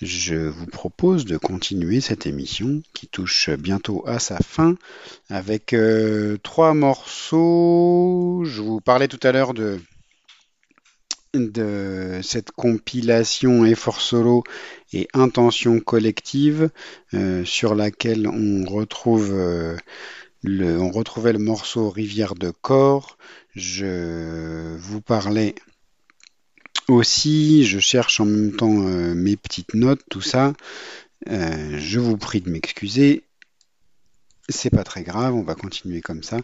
Je 0.00 0.36
vous 0.36 0.66
propose 0.66 1.24
de 1.24 1.36
continuer 1.36 2.00
cette 2.00 2.24
émission 2.26 2.82
qui 2.94 3.08
touche 3.08 3.50
bientôt 3.50 4.04
à 4.06 4.20
sa 4.20 4.38
fin 4.38 4.76
avec 5.28 5.72
euh, 5.72 6.36
trois 6.44 6.72
morceaux. 6.72 8.44
Je 8.44 8.62
vous 8.62 8.80
parlais 8.80 9.08
tout 9.08 9.18
à 9.24 9.32
l'heure 9.32 9.54
de 9.54 9.80
cette 12.22 12.52
compilation 12.52 13.64
Effort 13.64 14.00
Solo 14.00 14.44
et 14.92 15.08
Intention 15.14 15.80
Collective 15.80 16.70
euh, 17.14 17.44
sur 17.44 17.74
laquelle 17.74 18.28
on 18.28 18.64
retrouve 18.66 19.32
euh, 19.32 19.76
le, 20.44 20.80
on 20.80 20.92
retrouvait 20.92 21.32
le 21.32 21.40
morceau 21.40 21.90
Rivière 21.90 22.36
de 22.36 22.50
Corps. 22.50 23.18
Je 23.56 24.76
vous 24.76 25.00
parlais 25.00 25.56
aussi, 26.88 27.64
je 27.64 27.78
cherche 27.78 28.20
en 28.20 28.24
même 28.24 28.52
temps 28.52 28.82
euh, 28.82 29.14
mes 29.14 29.36
petites 29.36 29.74
notes, 29.74 30.02
tout 30.10 30.20
ça. 30.20 30.52
Euh, 31.28 31.78
je 31.78 32.00
vous 32.00 32.16
prie 32.16 32.40
de 32.40 32.50
m'excuser. 32.50 33.24
C'est 34.48 34.70
pas 34.70 34.84
très 34.84 35.02
grave, 35.02 35.34
on 35.34 35.42
va 35.42 35.54
continuer 35.54 36.00
comme 36.00 36.22
ça. 36.22 36.38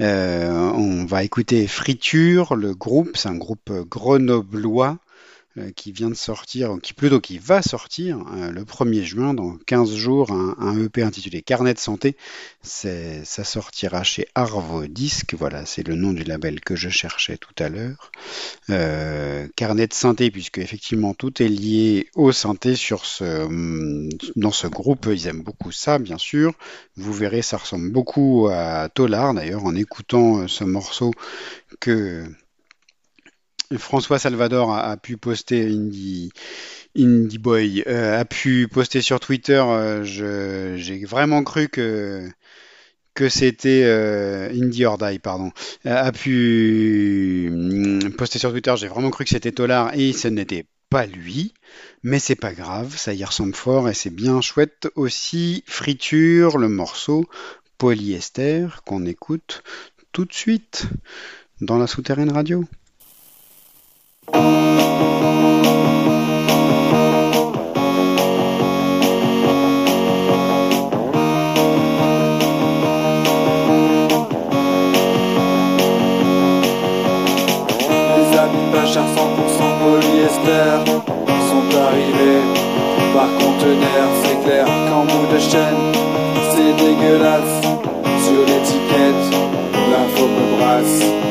Euh, 0.00 0.50
on 0.50 1.06
va 1.06 1.24
écouter 1.24 1.66
Friture, 1.66 2.54
le 2.54 2.74
groupe, 2.74 3.16
c'est 3.16 3.30
un 3.30 3.36
groupe 3.36 3.72
grenoblois 3.88 4.98
qui 5.74 5.92
vient 5.92 6.10
de 6.10 6.14
sortir, 6.14 6.76
qui 6.82 6.92
plutôt 6.92 7.20
qui 7.20 7.38
va 7.38 7.62
sortir 7.62 8.18
euh, 8.34 8.50
le 8.50 8.64
1er 8.64 9.02
juin, 9.02 9.34
dans 9.34 9.56
15 9.66 9.94
jours, 9.94 10.30
un, 10.30 10.56
un 10.58 10.84
EP 10.84 11.02
intitulé 11.02 11.42
Carnet 11.42 11.74
de 11.74 11.78
santé. 11.78 12.16
Ça 12.62 13.44
sortira 13.44 14.02
chez 14.02 14.26
Arvo 14.34 14.86
Disc, 14.86 15.34
voilà, 15.38 15.64
c'est 15.64 15.86
le 15.86 15.94
nom 15.94 16.12
du 16.12 16.24
label 16.24 16.60
que 16.60 16.76
je 16.76 16.88
cherchais 16.88 17.36
tout 17.36 17.54
à 17.58 17.68
l'heure. 17.68 18.10
Euh, 18.70 19.46
carnet 19.56 19.86
de 19.86 19.94
synthé, 19.94 20.30
puisque 20.30 20.58
effectivement 20.58 21.14
tout 21.14 21.42
est 21.42 21.48
lié 21.48 22.08
au 22.14 22.32
synthé 22.32 22.74
sur 22.74 23.06
ce, 23.06 23.24
hum, 23.44 24.08
dans 24.34 24.50
ce 24.50 24.66
groupe, 24.66 25.08
ils 25.10 25.26
aiment 25.28 25.42
beaucoup 25.42 25.72
ça, 25.72 25.98
bien 25.98 26.18
sûr. 26.18 26.52
Vous 26.96 27.12
verrez, 27.12 27.42
ça 27.42 27.56
ressemble 27.56 27.90
beaucoup 27.90 28.48
à 28.50 28.88
Tolar, 28.88 29.34
d'ailleurs, 29.34 29.64
en 29.64 29.74
écoutant 29.74 30.38
euh, 30.38 30.48
ce 30.48 30.64
morceau 30.64 31.12
que 31.80 32.24
François 33.76 34.18
Salvador 34.18 34.72
a, 34.72 34.96
pu 34.96 35.16
poster 35.16 35.66
Indie, 35.66 36.30
Boy 37.38 37.82
euh, 37.86 38.20
a 38.20 38.24
pu 38.24 38.68
poster 38.68 39.00
sur 39.00 39.20
Twitter. 39.20 39.62
euh, 39.66 40.04
J'ai 40.76 41.04
vraiment 41.04 41.42
cru 41.42 41.68
que 41.68 42.30
c'était 43.28 43.82
euh, 43.84 44.50
Indie 44.50 44.84
or 44.84 44.98
pardon, 45.22 45.50
a 45.84 46.12
pu 46.12 47.48
hum, 47.52 48.12
poster 48.16 48.38
sur 48.38 48.52
Twitter. 48.52 48.74
J'ai 48.76 48.88
vraiment 48.88 49.10
cru 49.10 49.24
que 49.24 49.30
c'était 49.30 49.52
Tolar 49.52 49.94
et 49.94 50.12
ce 50.12 50.28
n'était 50.28 50.66
pas 50.90 51.06
lui. 51.06 51.54
Mais 52.02 52.18
c'est 52.20 52.36
pas 52.36 52.52
grave, 52.52 52.96
ça 52.96 53.14
y 53.14 53.24
ressemble 53.24 53.54
fort 53.54 53.88
et 53.88 53.94
c'est 53.94 54.14
bien 54.14 54.40
chouette 54.40 54.88
aussi. 54.94 55.64
Friture, 55.66 56.58
le 56.58 56.68
morceau 56.68 57.24
polyester 57.78 58.66
qu'on 58.86 59.04
écoute 59.04 59.62
tout 60.12 60.24
de 60.24 60.32
suite 60.32 60.86
dans 61.60 61.78
la 61.78 61.86
souterraine 61.86 62.30
radio. 62.30 62.64
C'est 84.22 84.42
clair 84.44 84.66
qu'en 84.88 85.04
bout 85.04 85.32
de 85.32 85.38
chaîne, 85.38 85.92
c'est 86.50 86.72
dégueulasse. 86.76 87.62
Sur 88.24 88.40
l'étiquette, 88.46 89.36
l'info 89.90 90.26
me 90.26 90.56
brasse. 90.56 91.25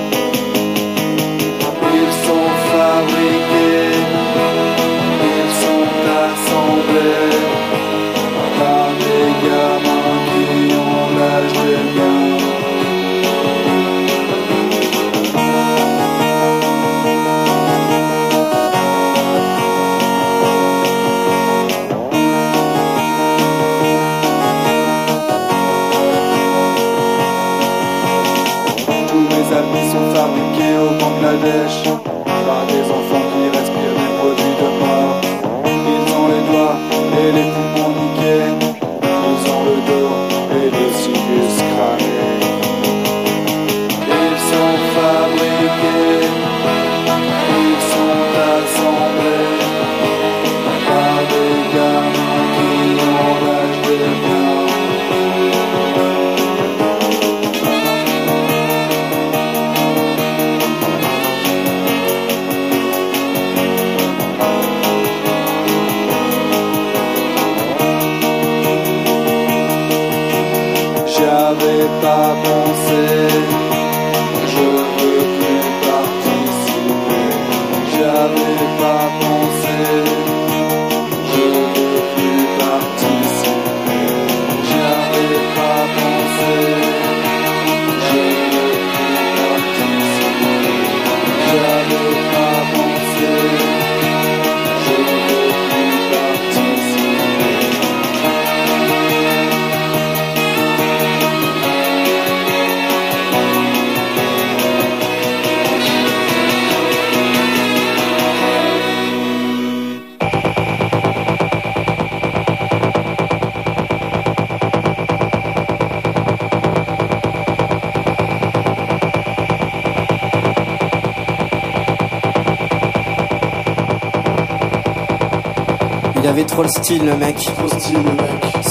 Trop 126.56 126.64
le 126.64 126.70
style 126.70 127.04
le 127.04 127.18
mec. 127.18 127.36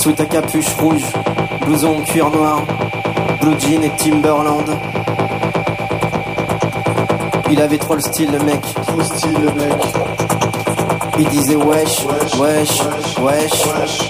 Sous 0.01 0.13
ta 0.13 0.25
capuche 0.25 0.75
rouge, 0.81 1.05
blouson 1.67 1.99
en 1.99 2.01
cuir 2.01 2.31
noir, 2.31 2.63
blue 3.43 3.61
jean 3.61 3.83
et 3.83 3.91
Timberland. 3.99 4.71
Il 7.51 7.61
avait 7.61 7.77
trop 7.77 7.95
le 7.95 8.01
style 8.01 8.31
le 8.33 8.39
mec. 8.39 8.63
Trop 8.87 9.03
style 9.03 9.35
le 9.35 9.53
mec. 9.61 9.83
Il 11.19 11.29
disait 11.29 11.57
wesh, 11.57 12.07
wesh, 12.39 13.19
wesh. 13.19 14.09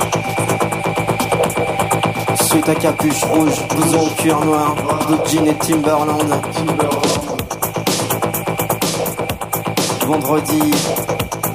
Sous 2.49 2.61
ta 2.61 2.77
capuche 2.77 3.25
rouge, 3.25 3.61
blouson 3.75 4.07
en 4.07 4.15
cuir 4.15 4.41
noir, 4.45 4.77
blue 5.09 5.19
jean 5.27 5.49
et 5.49 5.55
Timberland. 5.55 6.31
Vendredi 10.07 10.71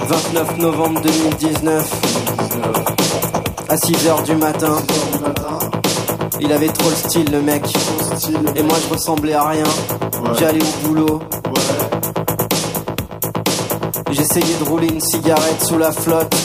29 0.09 0.57
novembre 0.57 1.01
2019. 1.01 2.01
à 3.69 3.75
6h 3.75 4.23
du 4.23 4.35
matin. 4.37 4.75
Il 6.41 6.51
avait 6.51 6.69
trop 6.69 6.89
le 6.89 6.95
style, 6.95 7.31
le 7.31 7.43
mec. 7.43 7.61
Et 8.55 8.63
moi, 8.63 8.75
je 8.83 8.91
ressemblais 8.91 9.35
à 9.35 9.49
rien. 9.49 9.65
J'allais 10.39 10.63
au 10.63 10.87
boulot. 10.87 11.19
J'essayais 14.09 14.55
de 14.59 14.63
rouler 14.67 14.87
une 14.87 14.99
cigarette 14.99 15.63
sous 15.63 15.77
la 15.77 15.91
flotte, 15.91 16.35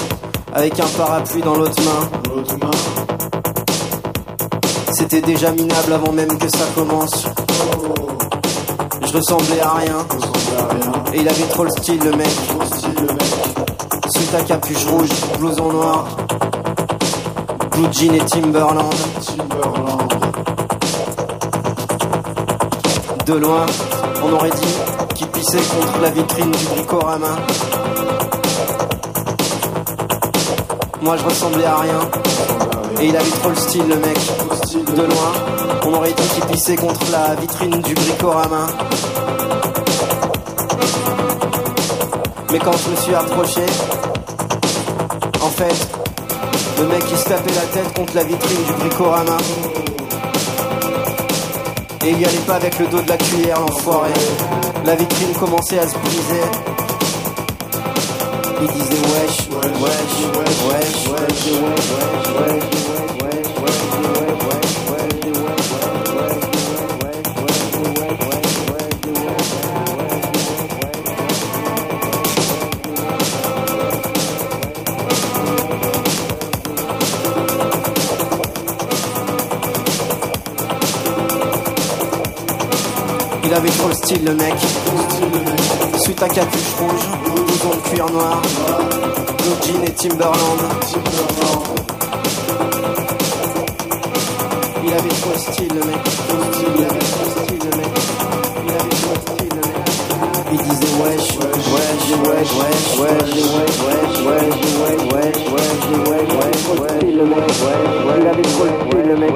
avec 0.52 0.78
un 0.78 0.88
parapluie 0.98 1.40
dans 1.40 1.56
l'autre 1.56 1.82
main. 1.82 2.70
C'était 4.92 5.22
déjà 5.22 5.52
minable 5.52 5.94
avant 5.94 6.12
même 6.12 6.36
que 6.36 6.50
ça 6.50 6.66
commence. 6.74 7.24
Je 9.06 9.12
ressemblais 9.16 9.60
à 9.62 9.72
rien. 9.72 10.06
Et 11.14 11.20
il 11.20 11.28
avait 11.28 11.46
trop 11.48 11.64
le 11.64 11.70
style, 11.70 12.00
le 12.04 12.10
mec. 12.14 12.28
Capuche 14.42 14.84
rouge, 14.86 15.08
blouson 15.38 15.72
noir. 15.72 16.04
Blue 17.70 17.86
Jean 17.92 18.14
et 18.14 18.18
Timberland. 18.18 18.92
De 23.26 23.34
loin, 23.34 23.64
on 24.22 24.32
aurait 24.32 24.50
dit 24.50 25.14
qu'il 25.14 25.28
pissait 25.28 25.56
contre 25.56 26.00
la 26.02 26.10
vitrine 26.10 26.50
du 26.50 26.64
bricorama. 26.66 27.36
Moi 31.00 31.16
je 31.16 31.24
ressemblais 31.24 31.64
à 31.64 31.76
rien. 31.78 32.00
Et 33.00 33.06
il 33.06 33.16
avait 33.16 33.30
trop 33.30 33.50
le 33.50 33.56
style, 33.56 33.88
le 33.88 33.96
mec. 33.96 34.18
De 34.94 35.02
loin, 35.02 35.32
on 35.86 35.94
aurait 35.94 36.12
dit 36.12 36.28
qu'il 36.34 36.44
pissait 36.46 36.76
contre 36.76 37.00
la 37.10 37.34
vitrine 37.36 37.80
du 37.80 37.94
bricorama. 37.94 38.66
Mais 42.52 42.58
quand 42.58 42.72
je 42.72 42.90
me 42.90 42.96
suis 42.96 43.14
approché, 43.14 43.62
le 45.60 46.86
mec 46.88 47.04
il 47.10 47.16
se 47.16 47.24
tapait 47.24 47.54
la 47.54 47.60
tête 47.72 47.92
contre 47.94 48.16
la 48.16 48.24
vitrine 48.24 48.64
du 48.64 48.72
bricorama. 48.72 49.36
Et 52.04 52.10
il 52.10 52.20
y 52.20 52.24
allait 52.24 52.38
pas 52.38 52.54
avec 52.54 52.78
le 52.78 52.86
dos 52.86 53.00
de 53.00 53.08
la 53.08 53.16
cuillère, 53.16 53.60
l'enfoiré. 53.60 54.10
La 54.84 54.96
vitrine 54.96 55.32
commençait 55.38 55.78
à 55.78 55.86
se 55.86 55.96
briser. 55.96 56.42
Il 58.62 58.68
disait 58.68 59.02
wesh, 59.12 59.48
wesh, 59.50 59.78
wesh, 59.80 60.14
wesh, 60.34 60.58
wesh, 60.66 61.06
wesh, 61.06 61.84
wesh, 62.36 63.13
trop 83.84 83.90
le 83.90 83.96
style, 83.96 84.24
le 84.24 84.34
mec. 84.34 84.54
Sous 86.02 86.12
ta 86.12 86.28
capuche 86.28 86.74
rouge, 86.78 87.06
blouson 87.24 87.70
de 87.70 87.88
cuir 87.88 88.10
noir, 88.10 88.40
jean 89.62 89.84
et 89.84 89.90
Timberland. 89.90 90.60
Il 94.86 94.92
avait 94.92 95.08
trop 95.08 95.32
le 95.34 95.38
style, 95.38 95.68
le 95.68 95.84
mec. 95.84 95.98
Il 96.76 96.84
avait 96.84 96.98
trop 96.98 97.24
le 97.24 97.30
style, 97.44 97.58
le 97.60 97.76
mec. 97.76 97.92
Il 98.66 98.72
avait 98.72 98.88
trop 98.88 99.12
le 99.12 99.20
style, 99.20 99.48
le 99.50 99.60
mec. 99.60 99.76
Il 100.52 100.58
disait 100.58 100.94
wesh, 101.02 101.28
wesh, 101.36 101.66
wesh, 101.74 102.08
wesh, 102.24 102.52
wesh, 102.56 102.88
wesh, 103.00 103.32
wesh, 103.34 104.16
wesh, 104.24 104.48
wesh, 104.54 104.92
wesh, 104.94 104.94
wesh, 104.94 105.40
wesh, 106.24 106.50
wesh, 106.64 107.04
le 107.04 107.24
mec. 107.26 107.44
Il 108.16 108.26
avait 108.26 108.42
trop 108.42 108.64
le 108.64 108.70
style, 108.80 109.06
le 109.08 109.16
mec. 109.16 109.32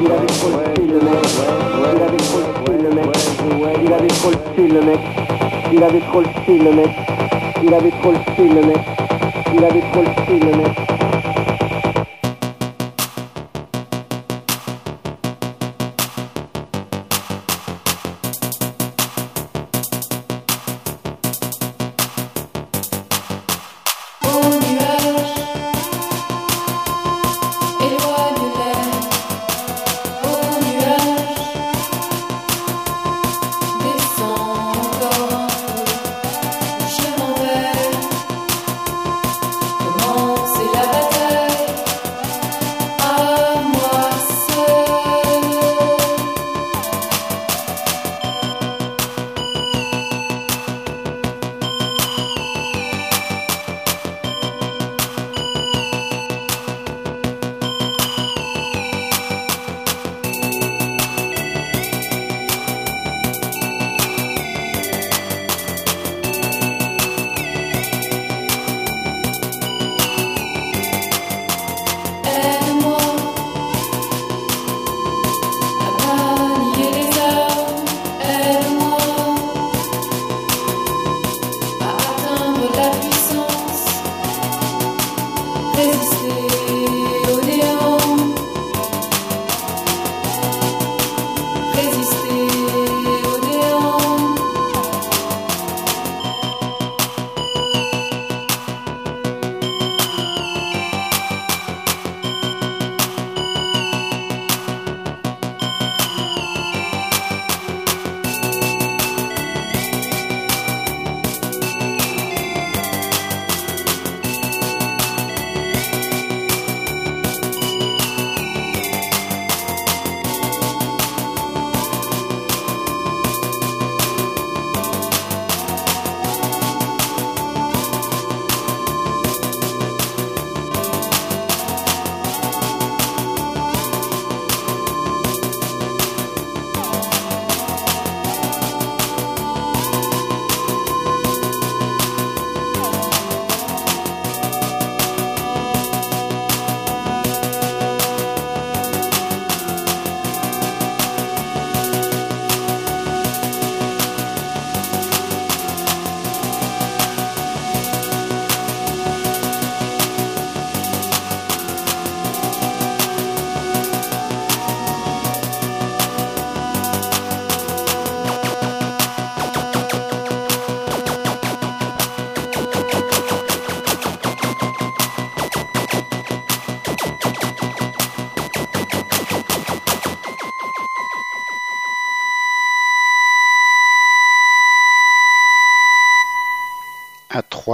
Il 0.00 0.10
avait 0.10 0.26
trop 0.26 0.48
le 0.48 0.58
style, 0.74 0.90
le 0.90 1.00
mec. 1.00 1.20
Il 1.78 2.02
avait 2.02 2.22
trop 2.24 2.38
le 2.38 2.44
style, 2.64 2.82
le 2.82 2.94
mec. 2.94 3.17
Il 3.50 3.92
avait 3.92 4.08
trop 4.08 4.30
le 4.30 4.66
le 4.66 4.80
mec. 4.82 5.00
Il 5.72 5.82
avait 5.82 6.00
trop 6.00 6.20
le 6.20 6.64
le 6.64 6.72
mec. 6.72 6.90
Il 7.62 7.74
avait 7.74 7.90
trop 7.90 8.12
le 8.12 8.44
le 8.54 8.66
mec. 8.66 8.78
Il 9.54 9.64
avait 9.64 9.80
trop 9.80 10.02
le 10.02 10.38
le 10.38 10.56
mec. 10.56 11.37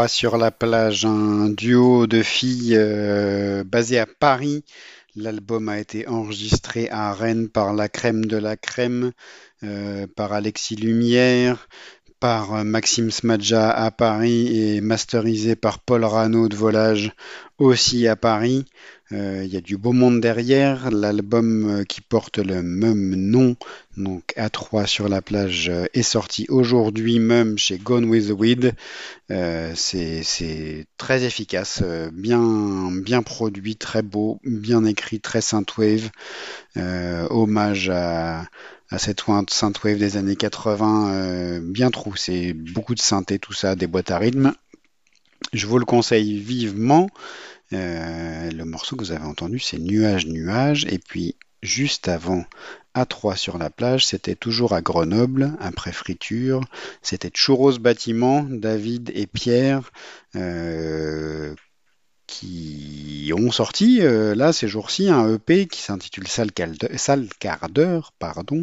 Sur 0.08 0.36
la 0.38 0.50
plage, 0.50 1.04
un 1.06 1.48
duo 1.50 2.08
de 2.08 2.20
filles 2.20 2.74
euh, 2.76 3.62
basé 3.62 4.00
à 4.00 4.06
Paris. 4.06 4.64
L'album 5.14 5.68
a 5.68 5.78
été 5.78 6.08
enregistré 6.08 6.90
à 6.90 7.12
Rennes 7.12 7.48
par 7.48 7.72
la 7.72 7.88
crème 7.88 8.24
de 8.24 8.36
la 8.36 8.56
crème, 8.56 9.12
euh, 9.62 10.08
par 10.16 10.32
Alexis 10.32 10.74
Lumière, 10.74 11.68
par 12.18 12.54
euh, 12.54 12.64
Maxime 12.64 13.12
Smadja 13.12 13.70
à 13.70 13.92
Paris 13.92 14.58
et 14.58 14.80
masterisé 14.80 15.54
par 15.54 15.78
Paul 15.78 16.04
Rano 16.04 16.48
de 16.48 16.56
Volage 16.56 17.12
aussi 17.58 18.08
à 18.08 18.16
Paris. 18.16 18.64
Euh, 19.14 19.42
Il 19.44 19.52
y 19.52 19.56
a 19.56 19.60
du 19.60 19.76
beau 19.76 19.92
monde 19.92 20.20
derrière. 20.20 20.90
L'album 20.90 21.70
euh, 21.70 21.84
qui 21.84 22.00
porte 22.00 22.38
le 22.38 22.62
même 22.62 23.14
nom, 23.14 23.56
donc 23.96 24.34
A3 24.36 24.86
sur 24.86 25.08
la 25.08 25.22
plage, 25.22 25.68
euh, 25.70 25.86
est 25.94 26.02
sorti 26.02 26.46
aujourd'hui 26.48 27.18
même 27.20 27.56
chez 27.56 27.78
Gone 27.78 28.04
with 28.04 28.28
the 28.28 28.32
Weed. 28.32 28.74
Euh, 29.30 29.72
c'est 29.74 30.86
très 30.98 31.24
efficace, 31.24 31.82
bien, 32.12 33.22
produit, 33.24 33.76
très 33.76 34.02
beau, 34.02 34.40
bien 34.44 34.84
écrit, 34.84 35.20
très 35.20 35.40
synthwave. 35.40 36.10
Hommage 36.76 37.88
à, 37.90 38.44
à 38.90 38.98
cette 38.98 39.22
synthwave 39.48 39.98
des 39.98 40.16
années 40.16 40.36
80, 40.36 41.08
euh, 41.08 41.60
bien 41.60 41.90
troussé, 41.90 42.52
beaucoup 42.52 42.94
de 42.94 43.00
synthé, 43.00 43.38
tout 43.38 43.52
ça, 43.52 43.74
des 43.76 43.86
boîtes 43.86 44.10
à 44.10 44.18
rythme. 44.18 44.52
Je 45.52 45.66
vous 45.66 45.78
le 45.78 45.84
conseille 45.84 46.38
vivement. 46.38 47.08
Euh, 47.72 48.50
le 48.50 48.64
morceau 48.64 48.96
que 48.96 49.04
vous 49.04 49.12
avez 49.12 49.24
entendu, 49.24 49.58
c'est 49.58 49.78
Nuage, 49.78 50.26
Nuage. 50.26 50.86
Et 50.86 50.98
puis, 50.98 51.36
juste 51.62 52.08
avant, 52.08 52.44
A3 52.94 53.36
sur 53.36 53.58
la 53.58 53.70
plage, 53.70 54.06
c'était 54.06 54.36
toujours 54.36 54.72
à 54.74 54.82
Grenoble, 54.82 55.52
après 55.60 55.92
friture. 55.92 56.60
C'était 57.02 57.30
Churros 57.30 57.78
Bâtiment, 57.78 58.44
David 58.48 59.10
et 59.14 59.26
Pierre, 59.26 59.90
euh, 60.36 61.54
qui 62.26 63.32
ont 63.36 63.50
sorti, 63.50 64.00
euh, 64.02 64.34
là, 64.34 64.52
ces 64.52 64.68
jours-ci, 64.68 65.08
un 65.08 65.34
EP 65.34 65.66
qui 65.66 65.80
s'intitule 65.80 66.28
Sale, 66.28 66.52
quart 66.52 67.68
d'heure, 67.68 68.12
pardon. 68.18 68.60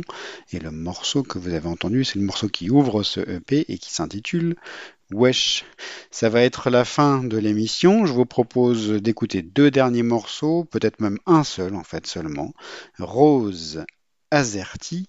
Et 0.52 0.60
le 0.60 0.72
morceau 0.72 1.24
que 1.24 1.40
vous 1.40 1.54
avez 1.54 1.68
entendu, 1.68 2.04
c'est 2.04 2.20
le 2.20 2.26
morceau 2.26 2.48
qui 2.48 2.70
ouvre 2.70 3.04
ce 3.04 3.20
EP 3.20 3.66
et 3.68 3.78
qui 3.78 3.94
s'intitule 3.94 4.56
Wesh, 5.14 5.66
ça 6.10 6.30
va 6.30 6.42
être 6.42 6.70
la 6.70 6.86
fin 6.86 7.24
de 7.24 7.38
l'émission. 7.38 8.06
Je 8.06 8.14
vous 8.14 8.26
propose 8.26 8.92
d'écouter 8.92 9.42
deux 9.42 9.72
derniers 9.72 10.04
morceaux, 10.04 10.66
peut-être 10.66 11.00
même 11.00 11.18
un 11.26 11.44
seul 11.44 11.76
en 11.76 11.84
fait 11.84 12.08
seulement. 12.08 12.54
Rose 13.00 13.84
Azerty, 14.32 15.08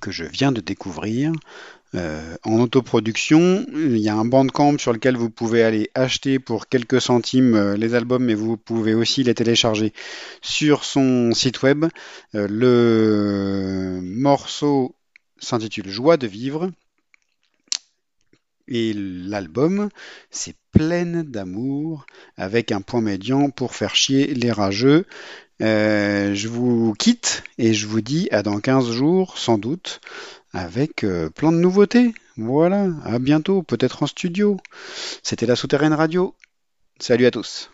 que 0.00 0.10
je 0.10 0.24
viens 0.24 0.52
de 0.52 0.60
découvrir 0.60 1.32
euh, 1.94 2.36
en 2.44 2.58
autoproduction. 2.60 3.66
Il 3.74 3.98
y 3.98 4.08
a 4.08 4.16
un 4.16 4.24
bandcamp 4.24 4.78
sur 4.78 4.92
lequel 4.92 5.16
vous 5.16 5.28
pouvez 5.28 5.62
aller 5.62 5.90
acheter 5.94 6.38
pour 6.38 6.68
quelques 6.68 7.02
centimes 7.02 7.54
euh, 7.54 7.76
les 7.76 7.94
albums, 7.94 8.24
mais 8.24 8.34
vous 8.34 8.56
pouvez 8.56 8.94
aussi 8.94 9.22
les 9.24 9.34
télécharger 9.34 9.92
sur 10.40 10.84
son 10.84 11.32
site 11.32 11.62
web. 11.62 11.84
Euh, 12.34 12.46
le 12.48 14.00
morceau 14.02 14.94
s'intitule 15.38 15.90
Joie 15.90 16.16
de 16.16 16.26
vivre. 16.26 16.70
Et 18.68 18.92
l'album, 18.94 19.88
c'est 20.30 20.54
pleine 20.72 21.22
d'amour, 21.22 22.06
avec 22.36 22.72
un 22.72 22.80
point 22.80 23.00
médian 23.00 23.50
pour 23.50 23.74
faire 23.74 23.94
chier 23.94 24.34
les 24.34 24.52
rageux. 24.52 25.06
Euh, 25.60 26.34
je 26.34 26.48
vous 26.48 26.94
quitte 26.94 27.44
et 27.58 27.74
je 27.74 27.86
vous 27.86 28.00
dis 28.00 28.28
à 28.32 28.42
dans 28.42 28.58
15 28.58 28.90
jours, 28.90 29.38
sans 29.38 29.58
doute, 29.58 30.00
avec 30.52 31.04
euh, 31.04 31.30
plein 31.30 31.52
de 31.52 31.58
nouveautés. 31.58 32.14
Voilà, 32.36 32.88
à 33.04 33.18
bientôt, 33.18 33.62
peut-être 33.62 34.02
en 34.02 34.06
studio. 34.06 34.56
C'était 35.22 35.46
la 35.46 35.56
Souterraine 35.56 35.92
Radio. 35.92 36.34
Salut 36.98 37.26
à 37.26 37.30
tous. 37.30 37.70